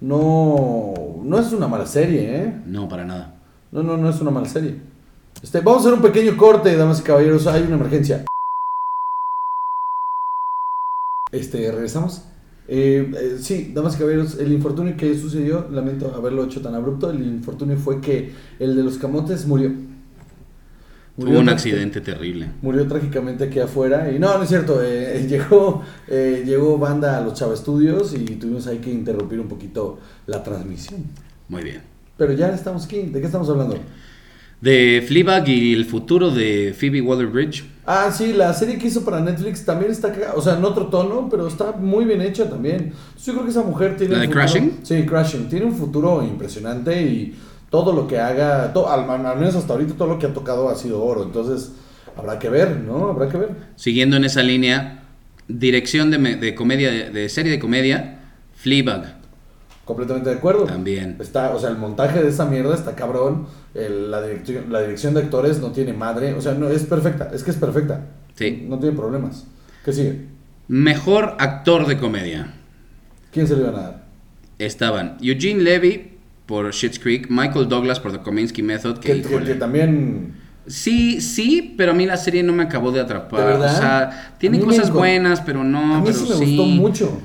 [0.00, 2.54] no, no es una mala serie, ¿eh?
[2.66, 3.34] No, para nada.
[3.72, 4.76] No, no, no es una mala serie.
[5.42, 7.46] Este, vamos a hacer un pequeño corte, damas y caballeros.
[7.46, 8.24] Hay una emergencia.
[11.32, 12.22] Este, regresamos.
[12.66, 17.10] Eh, eh, sí, damas y caballeros, el infortunio que sucedió, lamento haberlo hecho tan abrupto.
[17.10, 19.72] El infortunio fue que el de los camotes murió.
[21.16, 22.48] Hubo un accidente terrible.
[22.60, 24.10] Murió trágicamente aquí afuera.
[24.10, 24.82] Y no, no es cierto.
[24.82, 29.46] eh, llegó, eh, llegó banda a los Chava Estudios y tuvimos ahí que interrumpir un
[29.46, 31.04] poquito la transmisión.
[31.48, 31.82] Muy bien.
[32.16, 33.02] Pero ya estamos aquí.
[33.02, 33.76] ¿De qué estamos hablando?
[34.60, 37.64] De Fleabag y el futuro de Phoebe Waller-Bridge.
[37.86, 41.28] Ah, sí, la serie que hizo para Netflix también está, o sea, en otro tono,
[41.30, 42.92] pero está muy bien hecha también.
[43.22, 44.78] Yo creo que esa mujer tiene ¿La un de futuro- Crashing?
[44.82, 45.48] Sí, Crashing.
[45.50, 47.34] Tiene un futuro impresionante y
[47.68, 50.70] todo lo que haga, to- al, al menos hasta ahorita todo lo que ha tocado
[50.70, 51.24] ha sido oro.
[51.24, 51.72] Entonces,
[52.16, 53.08] habrá que ver, ¿no?
[53.10, 53.50] Habrá que ver.
[53.76, 55.02] Siguiendo en esa línea,
[55.46, 58.20] dirección de, de comedia, de, de serie de comedia,
[58.56, 59.16] Fleabag.
[59.84, 60.64] Completamente de acuerdo.
[60.64, 61.16] También.
[61.20, 63.46] Está, o sea, el montaje de esa mierda está cabrón.
[63.74, 66.34] El- la, dirección, la dirección de actores no tiene madre.
[66.34, 67.30] O sea, no, es perfecta.
[67.32, 68.06] Es que es perfecta.
[68.34, 68.66] Sí.
[68.68, 69.46] No tiene problemas.
[69.84, 70.20] ¿Qué sigue?
[70.68, 72.54] Mejor actor de comedia.
[73.32, 74.04] ¿Quién se le a dar?
[74.58, 76.12] Estaban Eugene Levy
[76.46, 79.16] por Schitt's Creek, Michael Douglas por The Kominsky Method, que,
[79.58, 80.34] también
[80.66, 83.40] Sí, sí, pero a mí la serie no me acabó de atrapar.
[83.40, 83.74] ¿De verdad?
[83.74, 85.96] O sea, tiene cosas buenas, pero no.
[85.96, 87.18] a mí pero sí me gustó mucho.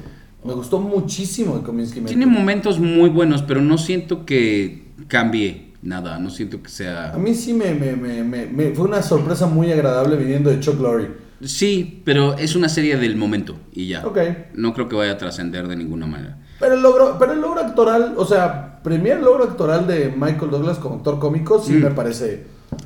[0.43, 2.39] Me gustó muchísimo el Kominsky Tiene Method.
[2.39, 6.19] momentos muy buenos, pero no siento que cambie nada.
[6.19, 7.11] No siento que sea.
[7.13, 10.80] A mí sí me, me, me, me- fue una sorpresa muy agradable viniendo de Chuck
[10.80, 11.11] Lorre.
[11.43, 14.05] Sí, pero es una serie del momento y ya.
[14.05, 14.17] Ok.
[14.55, 16.38] No creo que vaya a trascender de ninguna manera.
[16.59, 20.77] Pero el logro, pero el logro actoral, o sea, primer logro actoral de Michael Douglas
[20.80, 21.84] como actor cómico sí Mm.
[21.84, 22.43] me parece,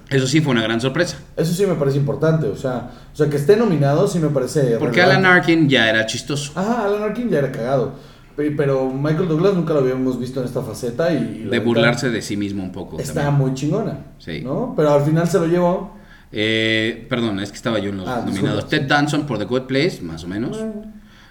[0.10, 1.18] Eso sí fue una gran sorpresa.
[1.36, 4.78] eso sí me parece importante, o sea, o sea que esté nominado sí me parece
[4.78, 5.28] Porque relevante.
[5.28, 6.52] Alan Arkin ya era chistoso.
[6.56, 7.94] Ajá, Alan Arkin ya era cagado.
[8.36, 12.22] Pe- Pero Michael Douglas nunca lo habíamos visto en esta faceta y, De burlarse de
[12.22, 13.00] sí mismo un poco.
[13.00, 13.36] Está también.
[13.48, 14.00] muy chingona.
[14.20, 14.42] Sí.
[14.44, 14.74] ¿No?
[14.76, 15.96] Pero al final se lo llevó.
[16.32, 18.68] Eh, perdón, es que estaba yo en los Ah, nominados.
[18.68, 20.58] Ted Danson por The Good Place, más o menos.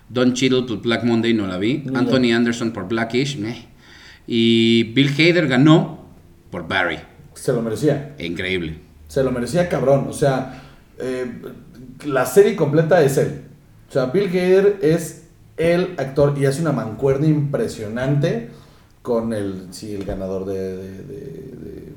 [0.08, 1.84] Don Cheadle por Black Monday, no la vi.
[1.94, 2.32] Anthony.
[2.32, 3.66] Anderson por Blackish, meh.
[4.26, 6.06] Y Bill Hader ganó
[6.50, 6.98] por Barry.
[7.34, 8.14] Se lo merecía.
[8.18, 8.78] Increíble.
[9.08, 10.06] Se lo merecía cabrón.
[10.08, 10.62] O sea,
[11.00, 11.26] eh,
[12.06, 13.40] la serie completa es él.
[13.88, 15.21] O sea, Bill Hader es
[15.56, 18.50] el actor y hace una mancuerna impresionante
[19.02, 21.92] con el, sí, el ganador de, de, de- de-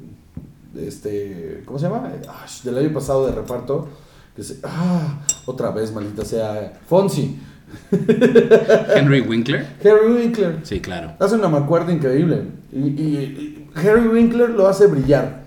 [0.73, 2.11] de este, ¿cómo se llama?
[2.27, 3.87] Ah, del año pasado de reparto.
[4.35, 6.73] Que se- ah, otra vez, maldita sea.
[6.87, 7.37] Fonsi.
[8.95, 9.65] Henry Winkler.
[9.83, 10.57] Harry Winkler.
[10.63, 11.13] Sí, claro.
[11.19, 12.43] Hace una mancuerna increíble.
[12.71, 15.43] Y, y- y Harry Winkler lo hace brillar.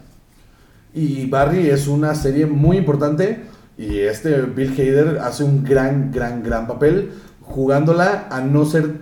[0.94, 3.42] Y Barry es una serie muy importante.
[3.76, 7.11] Y este Bill Hader hace un gran, gran, gran papel
[7.49, 9.01] jugándola a no ser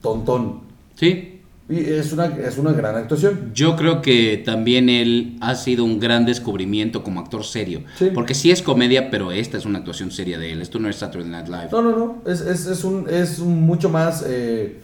[0.00, 0.60] tontón.
[0.94, 1.34] Sí.
[1.70, 3.50] Y es una, es una gran actuación.
[3.52, 7.82] Yo creo que también él ha sido un gran descubrimiento como actor serio.
[7.98, 8.10] Sí.
[8.14, 10.62] Porque sí es comedia, pero esta es una actuación seria de él.
[10.62, 11.68] Esto no es Saturday Night Live.
[11.70, 12.22] No, no, no.
[12.24, 14.24] Es, es, es un, es un mucho más.
[14.26, 14.80] eh,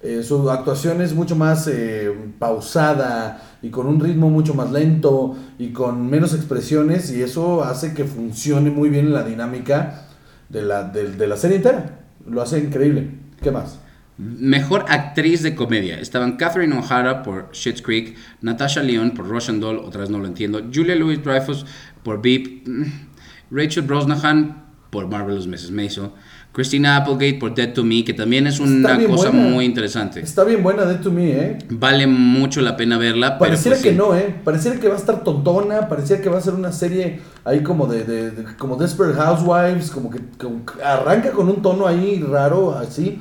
[0.00, 5.36] eh, su actuación es mucho más eh, pausada y con un ritmo mucho más lento
[5.58, 7.10] y con menos expresiones.
[7.10, 10.06] Y eso hace que funcione muy bien la dinámica
[10.48, 11.97] de la, de, de la serie entera.
[12.30, 13.10] Lo hace increíble.
[13.42, 13.78] ¿Qué más?
[14.18, 16.00] Mejor actriz de comedia.
[16.00, 20.26] Estaban Catherine O'Hara por Schitt's Creek, Natasha Lyonne por Russian Doll, otra vez no lo
[20.26, 21.64] entiendo, Julia Louis-Dreyfus
[22.02, 22.84] por Beep, mm,
[23.52, 25.70] Rachel Brosnahan por Marvelous Mrs.
[25.70, 26.10] Maisel,
[26.52, 29.48] Christina Applegate por Dead to Me, que también es una cosa buena.
[29.48, 30.20] muy interesante.
[30.20, 31.58] Está bien buena Dead to Me, ¿eh?
[31.70, 33.38] Vale mucho la pena verla.
[33.38, 33.96] pero Pareciera pues que sí.
[33.96, 34.34] no, ¿eh?
[34.42, 37.86] Pareciera que va a estar tontona, pareciera que va a ser una serie ahí como
[37.86, 42.20] de, de- de- como Desperate Housewives, como que, como que arranca con un tono ahí
[42.28, 43.20] raro, así,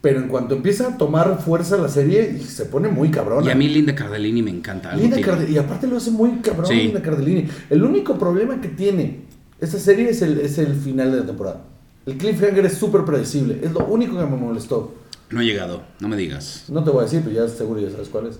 [0.00, 3.46] pero en cuanto empieza a tomar fuerza la serie, se pone muy cabrona.
[3.46, 4.94] Y a mí Linda Cardellini me encanta.
[4.96, 5.30] Linda tiene.
[5.30, 6.74] Carde- y aparte lo hace muy cabrón Sí.
[6.74, 7.48] Linda Cardellini.
[7.68, 9.20] El único problema que tiene
[9.60, 11.64] esta serie es el, es el final de la temporada.
[12.06, 14.94] El cliffhanger es súper predecible, es lo único que me molestó.
[15.30, 16.64] No he llegado, no me digas.
[16.68, 18.38] No te voy a decir, pero ya seguro ya sabes cuál es.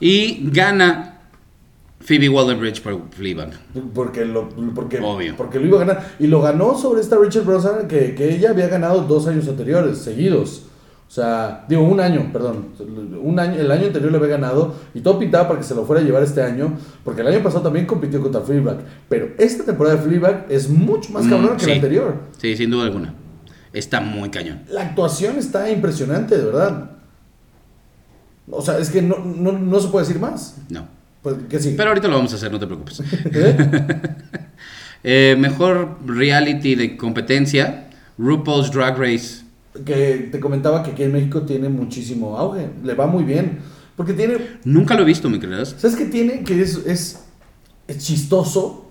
[0.00, 1.20] Y gana
[2.00, 3.52] Phoebe Waller-Bridge por Fleabag.
[3.94, 5.36] Porque lo, porque, Obvio.
[5.36, 6.10] porque lo iba a ganar.
[6.18, 9.98] Y lo ganó sobre esta Richard Brosnan que, que ella había ganado dos años anteriores,
[9.98, 10.62] seguidos.
[11.10, 12.66] O sea, digo, un año, perdón.
[13.20, 15.84] Un año, el año anterior le había ganado y todo pintaba para que se lo
[15.84, 18.78] fuera a llevar este año, porque el año pasado también compitió contra Fleabag.
[19.08, 21.66] Pero esta temporada de Fleabag es mucho más Mm, cabrona que sí.
[21.70, 22.14] la anterior.
[22.38, 23.12] Sí, sin duda alguna.
[23.72, 24.62] Está muy cañón.
[24.70, 26.92] La actuación está impresionante, de verdad.
[28.48, 30.58] O sea, es que no, no, no se puede decir más.
[30.68, 30.86] No.
[31.22, 31.76] Pues, ¿qué sigue?
[31.76, 33.00] Pero ahorita lo vamos a hacer, no te preocupes.
[33.32, 33.56] ¿Eh?
[35.02, 37.88] Eh, mejor reality de competencia,
[38.18, 39.42] RuPaul's Drag Race.
[39.84, 43.58] Que te comentaba que aquí en México tiene muchísimo auge, le va muy bien,
[43.96, 45.74] porque tiene, Nunca lo he visto, ¿me crees?
[45.78, 46.42] ¿sabes qué tiene?
[46.42, 47.24] Que es, es,
[47.86, 48.86] es chistoso,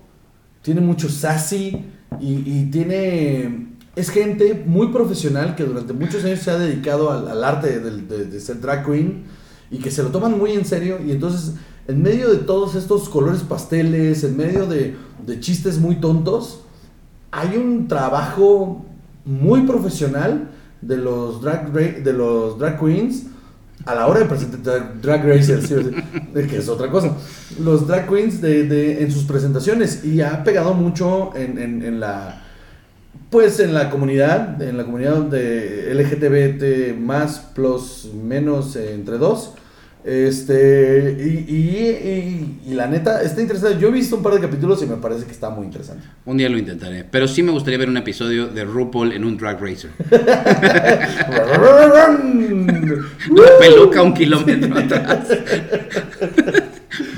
[0.62, 1.84] tiene mucho sassy
[2.20, 7.28] y, y tiene, es gente muy profesional que durante muchos años se ha dedicado al,
[7.28, 9.24] al arte del- de, de ser drag queen
[9.70, 11.54] y que se lo toman muy en serio y entonces
[11.88, 16.62] en medio de todos estos colores pasteles, en medio de, de chistes muy tontos,
[17.32, 18.84] hay un trabajo
[19.24, 20.50] muy profesional
[20.80, 23.24] de los drag, ra- de los drag queens
[23.86, 27.16] a la hora de presentar drag racers, que es otra cosa.
[27.62, 32.00] Los drag queens de, de- en sus presentaciones y ha pegado mucho en, en- en
[32.00, 32.42] la
[33.30, 39.52] pues en la comunidad, en la comunidad de LGTBT más plus menos entre dos.
[40.04, 43.78] Este, y, y- y- y la neta, está interesante.
[43.80, 46.04] Yo he visto un par de capítulos y me parece que está muy interesante.
[46.24, 47.04] Un día lo intentaré.
[47.04, 49.90] Pero sí me gustaría ver un episodio de RuPaul en un drag racer.
[53.30, 55.28] Una peluca un kilómetro atrás.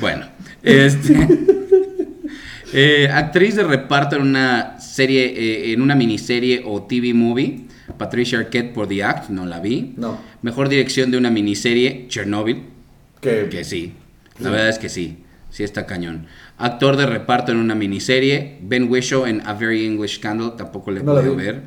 [0.00, 0.26] bueno,
[0.62, 1.28] este.
[2.72, 7.66] eh, actriz de reparto en una serie, eh, en una miniserie o TV movie.
[7.98, 9.92] Patricia Arquette por The Act, no la vi.
[9.96, 10.18] No.
[10.40, 12.62] Mejor dirección de una miniserie, Chernobyl.
[13.22, 13.94] Que, Que sí.
[14.38, 15.18] La verdad es que sí.
[15.50, 16.26] Sí está cañón.
[16.58, 18.58] Actor de reparto en una miniserie.
[18.62, 20.56] Ben Whishaw en A Very English Scandal.
[20.56, 21.28] Tampoco le No vi.
[21.34, 21.62] ver.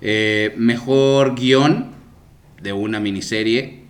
[0.00, 1.90] Eh, mejor guion
[2.62, 3.80] de una miniserie.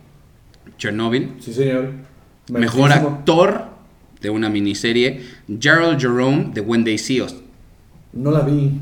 [0.79, 1.35] Chernobyl.
[1.41, 1.91] sí, señor.
[2.51, 3.67] Mejor actor
[4.21, 5.21] de una miniserie.
[5.61, 7.37] Gerald Jerome de When They See Us.
[8.13, 8.81] No la vi.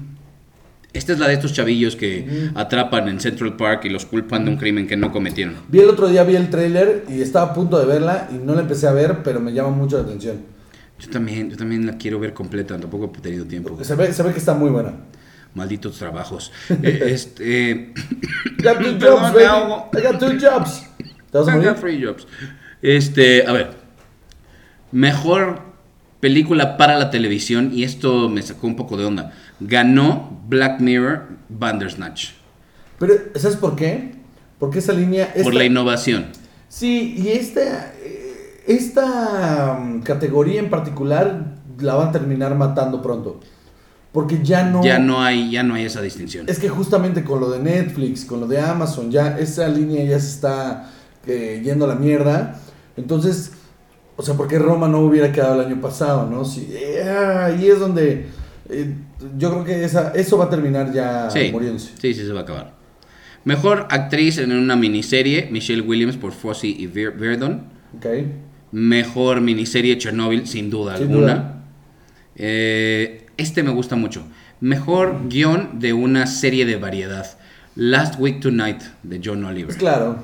[0.92, 4.50] Esta es la de estos chavillos que atrapan en Central Park y los culpan de
[4.50, 5.56] un crimen que no cometieron.
[5.68, 8.54] Vi el otro día, vi el tráiler y estaba a punto de verla y no
[8.54, 10.42] la empecé a ver, pero me llama mucho la atención.
[10.98, 13.76] Yo también, yo también la quiero ver completa, tampoco he tenido tiempo.
[13.82, 14.92] Se ve, se ve que está muy buena.
[15.54, 16.52] Malditos trabajos.
[16.82, 17.92] Eh, este.
[18.62, 19.90] Got two Perdón, jobs, ahogo.
[19.94, 20.86] I got two jobs.
[21.30, 21.70] ¿Te vas a I morir?
[21.70, 22.26] got free jobs.
[22.82, 23.70] Este, a ver.
[24.92, 25.60] Mejor
[26.20, 29.32] película para la televisión, y esto me sacó un poco de onda.
[29.66, 32.30] Ganó Black Mirror Bandersnatch.
[32.98, 34.14] Pero, ¿sabes por qué?
[34.58, 35.32] Porque esa línea...
[35.42, 36.26] Por la innovación.
[36.68, 37.92] Sí, y esta,
[38.66, 43.40] esta mm, categoría en particular la van a terminar matando pronto.
[44.12, 44.82] Porque ya no...
[44.84, 46.46] Ya no hay, ya no hay esa distinción.
[46.48, 50.20] Es que justamente con lo de Netflix, con lo de Amazon, ya esa línea ya
[50.20, 50.90] se está
[51.26, 52.60] eh, yendo a la mierda.
[52.96, 53.52] Entonces,
[54.16, 56.44] o sea, ¿por qué Roma no hubiera quedado el año pasado, no?
[56.44, 58.26] Sí, eh, ahí es donde
[58.68, 58.94] eh,
[59.38, 61.90] yo creo que esa, eso va a terminar ya Sí, muriéndose.
[62.00, 62.74] sí, sí, se va a acabar.
[63.44, 67.64] Mejor actriz en una miniserie, Michelle Williams por Fosse y Ver- Verdon.
[67.96, 68.06] ¿Ok?
[68.72, 71.34] Mejor miniserie, Chernobyl, sin duda Sin alguna.
[71.34, 71.64] duda.
[72.36, 74.24] Eh, este me gusta mucho.
[74.60, 77.26] Mejor guion de una serie de variedad.
[77.74, 79.66] Last Week Tonight, de John Oliver.
[79.66, 80.18] Pues claro.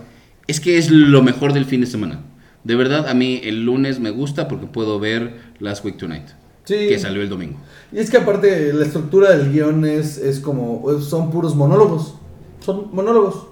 [0.46, 2.20] Es que es lo mejor del fin de semana.
[2.64, 6.26] De verdad, a mí el lunes me gusta porque puedo ver Last Week Tonight,
[6.68, 6.88] Sí.
[6.88, 7.56] que salió el domingo.
[7.92, 12.12] Y es que aparte la estructura del guion es, es como, son puros monólogos.
[12.60, 13.46] Son monólogos.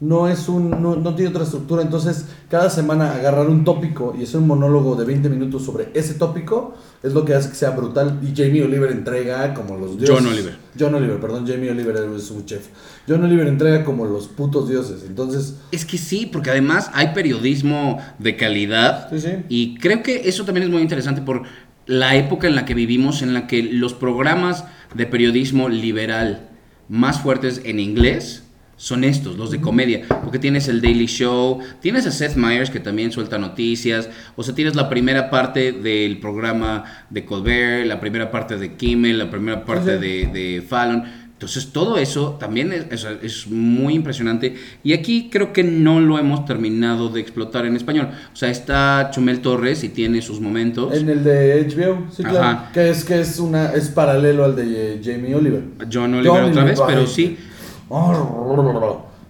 [0.00, 1.80] No es un, no, no tiene otra estructura.
[1.80, 6.14] Entonces, cada semana agarrar un tópico y hacer un monólogo de 20 minutos sobre ese
[6.14, 6.74] tópico
[7.04, 8.18] es lo que hace que sea brutal.
[8.20, 10.16] Y Jamie Oliver entrega como los dioses.
[10.16, 10.56] John Oliver.
[10.78, 12.66] John Oliver, perdón, Jamie Oliver es su chef.
[13.08, 15.04] John Oliver entrega como los putos dioses.
[15.06, 19.30] Entonces, Es que sí, porque además hay periodismo de calidad sí, sí.
[19.48, 21.42] y creo que eso también es muy interesante por
[21.86, 24.64] la época en la que vivimos, en la que los programas
[24.94, 26.48] de periodismo liberal
[26.88, 28.44] más fuertes en inglés
[28.76, 32.80] son estos, los de comedia, porque tienes el Daily Show, tienes a Seth Meyers que
[32.80, 38.32] también suelta noticias, o sea, tienes la primera parte del programa de Colbert, la primera
[38.32, 40.00] parte de Kimmel, la primera parte sí.
[40.00, 41.04] de, de Fallon.
[41.42, 46.16] Entonces todo eso también es, es- es muy impresionante y aquí creo que no lo
[46.18, 48.10] hemos terminado de explotar en español.
[48.32, 50.94] O sea, está Chumel Torres y tiene sus momentos.
[50.94, 52.38] En el de HBO, sí, claro.
[52.44, 52.70] Ajá.
[52.72, 55.64] Que es que es una es paralelo al de Jamie Oliver.
[55.92, 57.06] John Oliver otra vez, pero ay.
[57.08, 57.36] sí.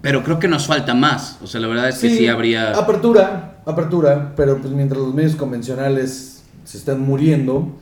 [0.01, 1.39] Pero creo que nos falta más.
[1.41, 2.71] O sea, la verdad es que sí, habría...
[2.71, 7.75] Apertura, apertura, pero pues mientras los medios convencionales se están muriendo,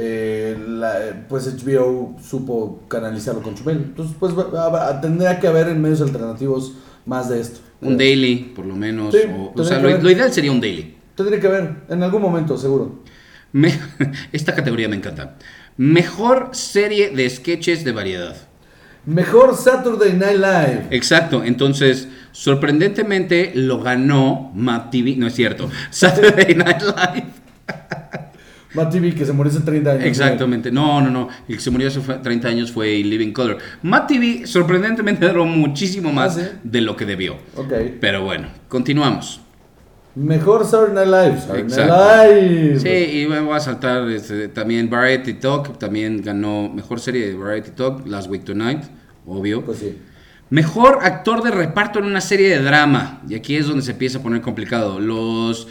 [0.00, 3.78] eh, la- pues HBO supo canalizarlo con Chumel.
[3.78, 4.32] Entonces, pues
[5.02, 6.74] tendría que haber en medios alternativos
[7.04, 7.60] más de esto.
[7.80, 9.12] Un daily, por lo menos.
[9.14, 9.20] Sí,
[9.54, 10.96] o, sea, lo, ideal sería un daily.
[11.14, 13.02] Tendría que haber, en algún momento, seguro.
[13.52, 13.78] Me-
[14.32, 15.36] esta categoría me encanta.
[15.76, 18.36] Mejor serie de sketches de variedad.
[19.06, 20.86] Mejor Saturday Night Live.
[20.90, 27.37] Exacto, entonces sorprendentemente lo ganó Matt TV, no es cierto, Saturday Night Live.
[28.78, 30.04] Matt TV, que se murió hace 30 años.
[30.04, 33.32] Exactamente, no, no, no, el que se murió hace fue- 30 años fue In Living
[33.32, 33.58] Color.
[33.82, 36.48] Matt TV sorprendentemente duró muchísimo más Ah, ¿sí?
[36.64, 37.34] de lo que debió.
[37.56, 37.72] Ok.
[38.00, 39.40] Pero bueno, continuamos.
[40.14, 41.08] Mejor Saturday Night
[41.46, 41.68] Live.
[41.68, 41.86] Saturday.
[41.86, 42.80] Night Live.
[42.80, 47.70] Sí, y voy a saltar este, también Variety Talk, también ganó mejor serie de Variety
[47.70, 48.80] Talk, Last Week Tonight,
[49.26, 49.64] obvio.
[49.64, 49.96] Pues sí.
[50.50, 53.20] Mejor actor de reparto en una serie de drama.
[53.28, 54.98] Y aquí es donde se empieza a poner complicado.
[54.98, 55.68] Los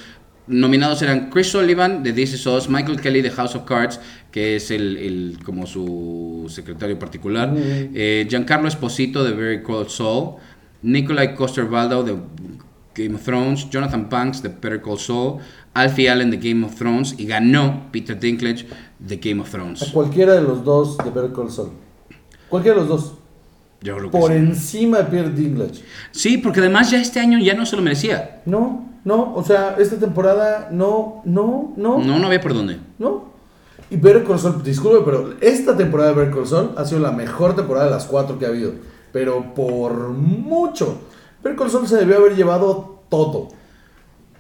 [0.48, 4.00] nominados eran Chris Sullivan de This Is Us, Michael Kelly de House of Cards,
[4.32, 10.36] que es el, el- como su secretario particular, eh, Giancarlo Esposito de Very Cold Soul,
[10.84, 12.16] Nikolai Coster-Waldau de
[12.96, 15.40] Game of Thrones, Jonathan Banks de Better Call Saul,
[15.74, 18.66] Alfie Allen de Game of Thrones y ganó Peter Dinklage
[19.00, 19.84] de Game of A Thrones.
[19.94, 21.72] cualquiera de los dos de Better Call Saul.
[22.50, 23.17] Cualquiera de los dos.
[23.82, 24.38] Yo creo que Por sí.
[24.38, 25.82] encima de Pierre Dinklage.
[26.12, 28.42] Sí, porque además ya este año ya no se lo merecía.
[28.46, 32.78] No, no, o sea, esta temporada no, no, no, No, no había por dónde.
[33.00, 33.36] no.
[33.90, 37.12] Y Better Call Saul, disculpe, pero esta temporada de Better Call Saul ha sido la
[37.14, 38.74] mejor temporada de las cuatro que ha habido.
[39.14, 41.00] Pero por mucho.
[41.42, 43.48] Better Call Saul se debió haber llevado todo.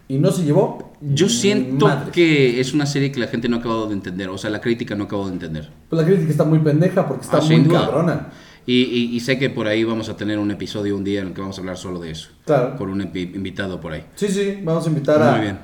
[0.09, 0.91] Y no se llevó.
[0.99, 4.37] Yo siento que es una serie que la gente no ha acabado de entender, o
[4.37, 5.69] sea, la crítica no ha acabado de entender.
[5.89, 8.27] Pues la crítica está muy pendeja porque está Ah, muy cabrona.
[8.67, 11.27] Y, y- y sé que por ahí vamos a tener un episodio un día en
[11.29, 12.75] el que vamos a hablar solo de eso, Claro.
[12.77, 14.05] con un invitado por ahí.
[14.15, 15.31] Sí, sí, vamos a invitar a.
[15.31, 15.57] Muy bien.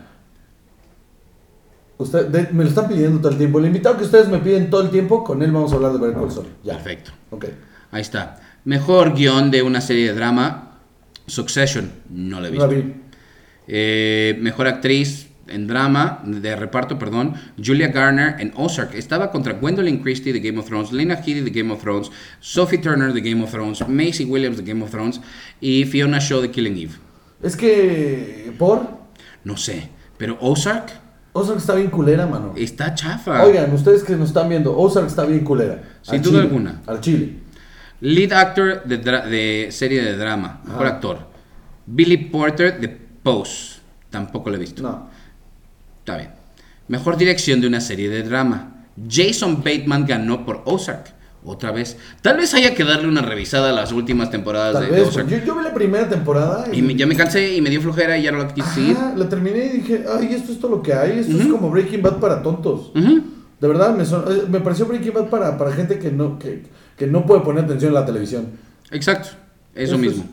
[1.98, 3.60] Usted, de- me lo están pidiendo todo el tiempo.
[3.60, 6.00] El invitado que ustedes me piden todo el tiempo, con él vamos a hablar de
[6.00, 6.48] Better Call Saul.
[6.64, 6.74] Ya.
[6.74, 7.12] Perfecto.
[7.30, 7.46] Ok.
[7.92, 8.40] Ahí está.
[8.66, 10.80] Mejor guion de una serie de drama,
[11.28, 12.88] Succession, no la he No la visto.
[12.88, 12.94] vi.
[13.68, 17.34] Eh, mejor actriz en drama, de reparto, perdón,
[17.64, 18.94] Julia Garner en Ozark.
[18.96, 22.78] Estaba contra Gwendolyn Christie de Game of Thrones, Lena Headey de Game of Thrones, Sophie
[22.80, 25.20] Turner de Game of Thrones, Macy Williams de Game of Thrones
[25.60, 26.94] y Fiona Shaw de Killing Eve.
[27.42, 28.54] Es que.
[28.58, 28.88] ¿Por?
[29.44, 31.02] No sé, pero Ozark
[31.34, 32.54] Ozark está bien culera, mano.
[32.56, 33.44] está chafa.
[33.44, 35.82] Oigan, ustedes que nos están viendo, Ozark está bien culera.
[36.04, 36.82] Sin duda chile, alguna.
[36.86, 37.40] Al chile.
[38.02, 40.96] Lead actor de, de serie de drama, mejor Ajá.
[40.96, 41.18] actor.
[41.86, 43.80] Billy Porter de Pose,
[44.10, 44.84] tampoco lo he visto.
[44.84, 45.10] No.
[46.04, 46.30] Está bien.
[46.90, 48.86] Mejor dirección de una serie de drama.
[49.10, 51.14] Jason Bateman ganó por Ozark.
[51.46, 51.98] Otra vez.
[52.22, 55.02] Tal vez haya que darle una revisada a las últimas temporadas Tal de.
[55.02, 55.28] Ozark.
[55.28, 58.18] Yo, yo vi la primera temporada Y me- ya me cansé y me dio flojera
[58.18, 58.98] y ya no la quise seguir.
[59.18, 61.20] La terminé y dije, ay, esto es todo lo que hay.
[61.20, 62.92] Esto es como Breaking Bad para tontos.
[62.94, 66.64] De verdad, me, son- eh, me pareció Breaking Bad para, para gente que no, que,
[66.98, 68.48] que no puede poner atención en la televisión.
[68.92, 69.30] Exacto.
[69.76, 70.24] Eso Eso mismo.
[70.24, 70.30] es.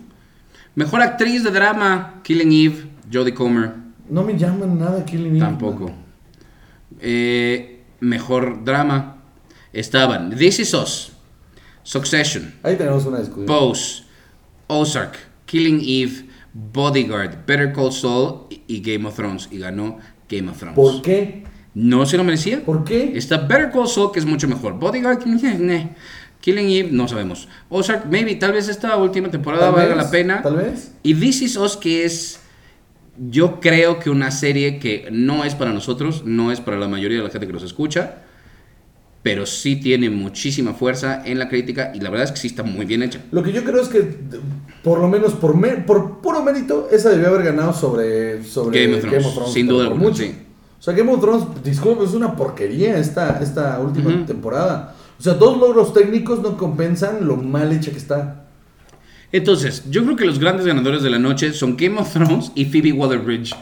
[0.76, 2.20] Mejor actriz de drama.
[2.22, 2.84] Killing Eve.
[3.12, 3.72] Jodie Comer.
[4.10, 5.40] No me llaman nada Killing Eve.
[5.40, 5.90] Tampoco.
[7.00, 9.22] Eh, mejor drama.
[9.72, 11.12] Estaban This Is Us.
[11.82, 12.54] Succession.
[12.62, 13.46] Ahí tenemos una discusión.
[13.46, 14.02] Pose,
[14.66, 19.48] Ozark, Killing Eve, Bodyguard, Better Call Saul y, Game of Thrones.
[19.50, 19.98] Y ganó
[20.28, 20.74] Game of Thrones.
[20.74, 21.44] ¿Por qué?
[21.74, 22.64] No se lo merecía.
[22.64, 23.16] ¿Por qué?
[23.16, 24.78] Está Better Call Saul, que es mucho mejor.
[24.78, 25.94] Bodyguard, ne.
[26.40, 27.48] Killing Eve, no sabemos.
[27.68, 30.42] Ozark, maybe, tal vez esta última temporada valga vez, la pena.
[30.42, 30.92] Tal vez.
[31.02, 32.39] Y This Is Us, que es,
[33.28, 37.18] yo creo que una serie que no es para nosotros, no es para la mayoría
[37.18, 38.22] de la gente que nos escucha,
[39.22, 42.62] pero sí tiene muchísima fuerza en la crítica y la verdad es que sí está
[42.62, 43.20] muy bien hecha.
[43.32, 44.00] Lo que yo creo es que,
[44.82, 48.96] por lo menos por, me- por puro mérito, esa debió haber ganado sobre, sobre Game
[48.96, 50.22] of Thrones, sin pero duda por alguna, mucho.
[50.22, 50.34] sí.
[50.78, 54.24] O sea, Game of Thrones, disculpe, es una porquería esta, esta última Ujú.
[54.24, 54.94] temporada.
[55.18, 58.46] O sea, dos logros técnicos no compensan lo mal hecha que está.
[59.32, 62.64] Entonces, yo creo que los grandes ganadores de la noche son Game of Thrones y
[62.64, 63.54] Phoebe Waller-Bridge,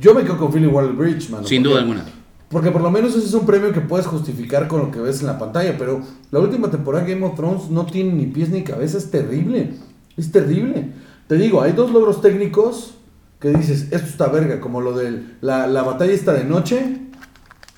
[0.00, 1.46] Yo me quedo con Philly Waller Bridge, mano.
[1.46, 2.04] sin duda alguna.
[2.48, 5.20] Porque por lo menos ese es un premio que puedes justificar con lo que ves
[5.20, 5.76] en la pantalla.
[5.78, 8.98] Pero la última temporada de Game of Thrones no tiene ni pies ni cabeza.
[8.98, 9.74] Es terrible.
[10.16, 10.88] Es terrible.
[11.28, 12.94] Te digo, hay dos logros técnicos
[13.40, 14.60] que dices, esto está verga.
[14.60, 16.98] Como lo de la, la batalla esta de noche.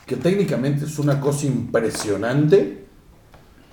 [0.07, 2.84] Que técnicamente es una cosa impresionante.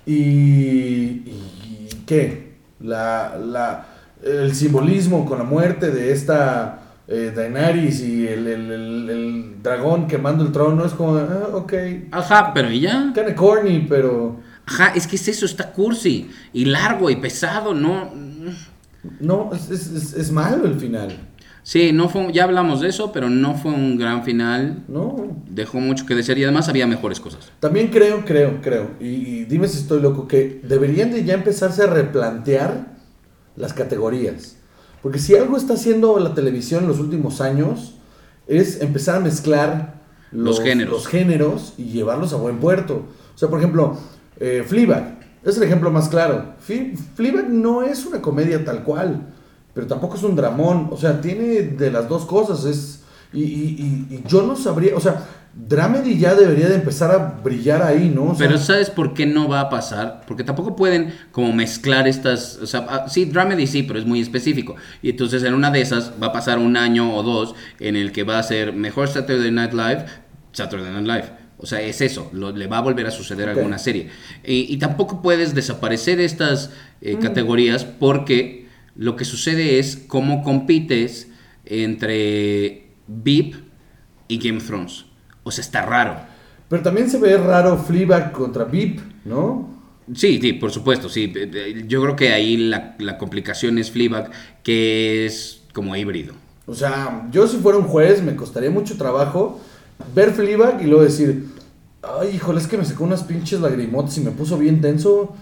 [0.06, 0.12] Y.
[0.12, 2.51] y ¿Qué?
[2.82, 3.86] La, la,
[4.22, 10.06] el simbolismo con la muerte de esta eh, Daenerys y el, el, el, el dragón
[10.06, 11.72] quemando el trono es como, ah, ok.
[12.10, 13.12] Ajá, pero ¿y ya?
[13.14, 14.40] Kinda corny, pero.
[14.66, 18.10] Ajá, es que es eso, está cursi y largo y pesado, ¿no?
[19.18, 21.18] No, es, es, es, es malo el final.
[21.64, 24.82] Sí, no fue, ya hablamos de eso, pero no fue un gran final.
[24.88, 25.28] No.
[25.48, 27.52] Dejó mucho que desear y además había mejores cosas.
[27.60, 31.82] También creo, creo, creo, y, y dime si estoy loco, que deberían de ya empezarse
[31.82, 32.92] a replantear
[33.56, 34.56] las categorías.
[35.02, 37.94] Porque si algo está haciendo la televisión en los últimos años,
[38.48, 40.00] es empezar a mezclar
[40.32, 40.92] Los géneros.
[40.92, 43.04] los géneros y llevarlos a buen puerto.
[43.34, 43.96] O sea, por ejemplo,
[44.40, 46.54] eh, Fleabag es el ejemplo más claro.
[46.66, 49.28] Fle- Fleabag no es una comedia tal cual,
[49.74, 50.88] pero tampoco es un dramón.
[50.90, 52.64] O sea, tiene de las dos cosas.
[52.64, 53.00] Es,
[53.32, 57.18] y, y- y- y yo no sabría, o sea, Dramedy ya debería de empezar a
[57.42, 58.24] brillar ahí, ¿no?
[58.30, 60.22] O sea, Pero ¿sabes por qué no va a pasar?
[60.26, 64.20] Porque tampoco pueden como mezclar estas, o sea, ah, sí, Dramedy sí, pero es muy
[64.22, 64.76] específico.
[65.02, 68.12] Y entonces en una de esas va a pasar un año o dos en el
[68.12, 70.06] que va a ser mejor Saturday Night Live,
[70.52, 71.42] Saturday Night Live.
[71.58, 74.08] O sea, es eso, lo- le va a volver a suceder alguna serie.
[74.44, 76.70] Y, y tampoco puedes desaparecer estas
[77.02, 78.61] eh, categorías porque
[78.94, 81.28] lo que sucede es cómo compites
[81.64, 83.54] entre VIP
[84.28, 85.06] y Game of Thrones.
[85.44, 86.16] O sea, está raro.
[86.68, 89.70] pero también se ve raro Fleabag contra VIP, ¿no?
[90.14, 91.32] Sí, sí, por supuesto, sí.
[91.34, 94.30] Eh, eh, Yo creo que ahí la, la complicación es Fleabag,
[94.62, 96.34] que es como híbrido.
[96.66, 99.60] O sea, yo si fuera un juez me costaría mucho trabajo
[100.14, 101.46] ver Fleabag y luego decir,
[102.02, 105.34] ay, híjole, es que me sacó unas pinches lagrimotas y me puso bien tenso,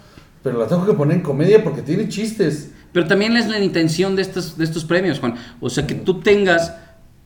[0.42, 2.72] pero la tengo que poner en comedia porque tiene chistes.
[2.92, 5.34] Pero también es la intención de estos, de estos premios, Juan.
[5.60, 6.74] O sea, que tú tengas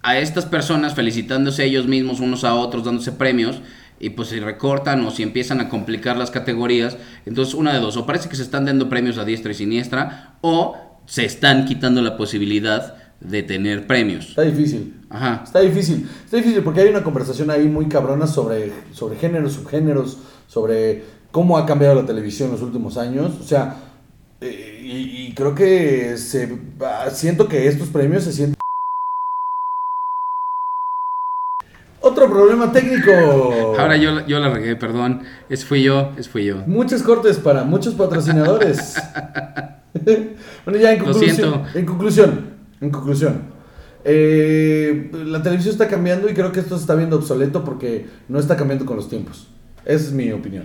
[0.03, 3.61] a estas personas felicitándose a ellos mismos, unos a otros, dándose premios,
[3.99, 7.97] y pues si recortan o si empiezan a complicar las categorías, entonces una de dos,
[7.97, 12.03] o parece que se están dando premios a diestra y siniestra, o se están quitando
[12.03, 14.31] la posibilidad de tener premios.
[14.31, 15.01] Está difícil.
[15.09, 15.43] Ajá.
[15.45, 16.07] Está difícil.
[16.25, 21.57] Está difícil porque hay una conversación ahí muy cabrona sobre, sobre géneros, subgéneros, sobre cómo
[21.57, 23.33] ha cambiado la televisión en los últimos años.
[23.41, 23.77] O sea,
[24.41, 26.59] eh, y, y creo que se,
[27.13, 28.55] siento que estos premios se sienten...
[32.01, 33.11] Otro problema técnico.
[33.79, 35.23] Ahora yo, yo la regué, perdón.
[35.49, 36.59] Es fui yo, es fui yo.
[36.67, 38.95] Muchos cortes para muchos patrocinadores.
[40.67, 41.35] bueno, ya en Lo conclusión.
[41.37, 41.65] siento.
[41.79, 42.51] En conclusión.
[42.83, 43.43] En conclusión.
[44.05, 48.39] eh, la televisión está cambiando y creo que esto se está viendo obsoleto porque no
[48.39, 49.49] está cambiando con los tiempos.
[49.87, 50.65] Esa es mi opinión.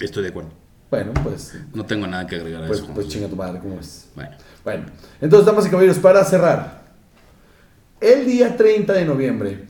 [0.00, 0.50] Estoy de acuerdo.
[0.92, 2.90] Bueno, pues, No tengo nada que agregar a pues, eso.
[2.92, 4.10] pues chinga tu madre, ¿cómo ves?
[4.14, 4.32] Bueno.
[4.62, 4.84] Bueno,
[5.22, 6.82] entonces, damas y caballeros, para cerrar.
[7.98, 9.68] El día 30 de noviembre,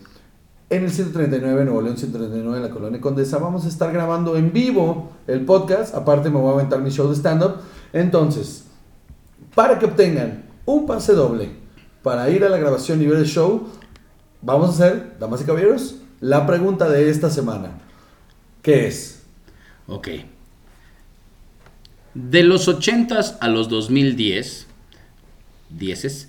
[0.69, 4.53] en el 139, Nuevo León 139, en la Colonia Condesa, vamos a estar grabando en
[4.53, 5.95] vivo el podcast.
[5.95, 7.59] Aparte, me voy a aventar mi show de stand-up.
[7.93, 8.65] Entonces,
[9.55, 11.51] para que obtengan un pase doble
[12.03, 13.69] para ir a la grabación y ver el show,
[14.41, 17.79] vamos a hacer, damas y caballeros, la pregunta de esta semana.
[18.61, 19.23] ¿Qué es?
[19.87, 20.09] Ok.
[22.15, 24.67] De los 80s a los 2010,
[25.71, 26.29] 10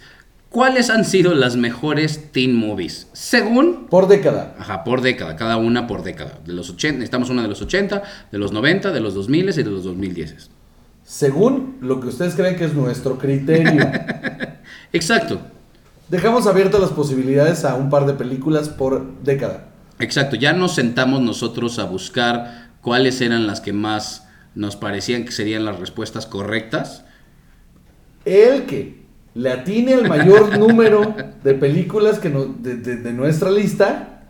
[0.50, 3.08] ¿cuáles han sido las mejores teen movies?
[3.14, 4.56] Según, Por década.
[4.60, 6.40] ajá, por década, cada una por década.
[6.46, 9.52] De los 80, necesitamos una de los 80, de los 90, de los 2000 y
[9.64, 10.50] de los 2010.
[11.04, 13.92] Según lo que ustedes creen que es nuestro criterio.
[14.94, 15.40] Exacto,
[16.10, 19.70] Dejamos abiertas las posibilidades a un par de películas por década.
[20.00, 20.36] exacto.
[20.36, 24.23] Ya nos sentamos nosotros a buscar cuáles eran las que más
[24.56, 27.06] nos parecían que serían las respuestas correctas.
[28.26, 33.52] El que le atine el mayor número de películas que no- de, de- de nuestra
[33.52, 34.22] lista,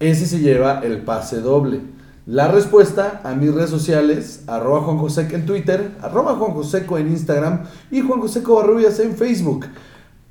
[0.00, 1.80] ese se lleva el pase doble.
[2.24, 7.08] La respuesta a mis redes sociales, arroba Juan Joseco en Twitter, arroba Juan Joseco en
[7.08, 9.66] Instagram y Juan Joseco Barrubias en Facebook.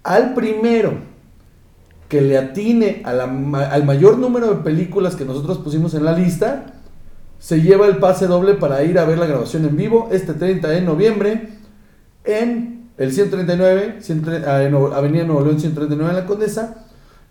[0.04, 0.94] Al primero
[2.08, 6.06] que le atine a la ma- al mayor número de películas que nosotros pusimos en
[6.06, 6.81] la lista,
[7.42, 10.68] se lleva el pase doble para ir a ver la grabación en vivo este 30
[10.68, 11.50] de noviembre
[12.24, 16.86] en el 139, 130, ah, Avenida Nuevo León 139 en la Condesa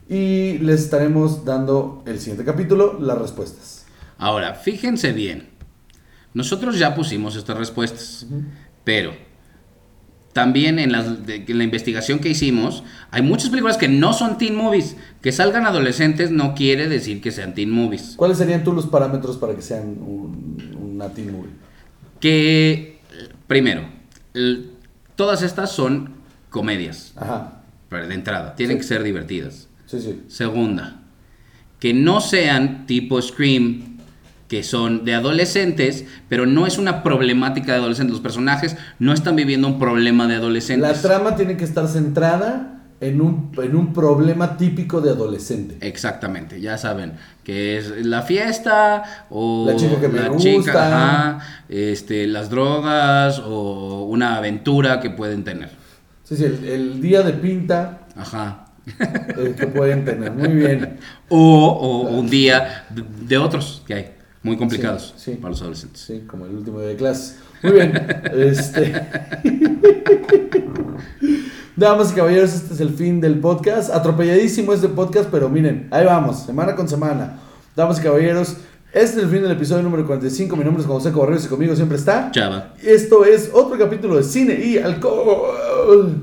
[0.09, 3.87] y les estaremos dando el siguiente capítulo las respuestas.
[4.19, 5.49] Ahora, fíjense bien.
[6.35, 8.27] Nosotros ya pusimos estas respuestas,
[8.83, 9.13] pero
[10.33, 14.39] también en, las- de- en la investigación que hicimos, hay muchas películas que no son
[14.39, 14.97] teen movies.
[15.23, 18.15] Que salgan adolescentes no quiere decir que sean teen movies.
[18.17, 21.51] ¿Cuáles serían tú los parámetros para que sean un, una teen movie?
[22.21, 22.99] Que,
[23.47, 23.83] primero,
[24.35, 24.71] el-
[25.17, 26.15] todas estas son
[26.51, 27.63] comedias, Ajá.
[27.91, 28.81] de entrada, tienen Sí.
[28.83, 29.69] que ser divertidas.
[29.87, 30.23] Sí, sí.
[30.29, 31.03] Segunda,
[31.81, 33.90] que no sean tipo Scream,
[34.51, 38.13] que son de adolescentes, pero no es una problemática de adolescentes.
[38.15, 41.03] Los personajes no están viviendo un problema de La adolescentes.
[41.03, 45.77] trama tiene que estar centrada en un, en un problema típico de adolescente.
[45.81, 47.13] Exactamente, ya saben,
[47.45, 50.51] que es la fiesta o La chica que me la gusta.
[50.51, 50.87] chica,
[51.37, 55.71] ajá, este, las drogas o una aventura que pueden tener.
[56.25, 58.67] Sí, sí, el, el día de pinta Ajá.
[58.99, 60.33] eh, que pueden tener.
[60.33, 60.99] Muy bien.
[61.29, 61.39] O,
[61.69, 64.11] o un día de, de otros que hay,
[64.43, 65.37] muy complicados Sí, sí.
[65.39, 66.01] para los adolescentes.
[66.01, 67.37] Sí, como el último día de clase.
[67.63, 67.93] Muy bien.
[68.33, 68.95] Este.
[71.77, 73.91] Damas y caballeros, este es el fin del podcast.
[73.91, 77.39] Atropelladísimo este podcast, pero miren, ahí vamos, semana con semana.
[77.75, 78.57] Damas y caballeros,
[78.93, 80.57] este es el fin del episodio número 45.
[80.57, 82.31] Mi nombre es José Correos y conmigo siempre está.
[82.33, 82.75] Chava.
[82.83, 86.15] Esto es otro capítulo de cine y alcohol.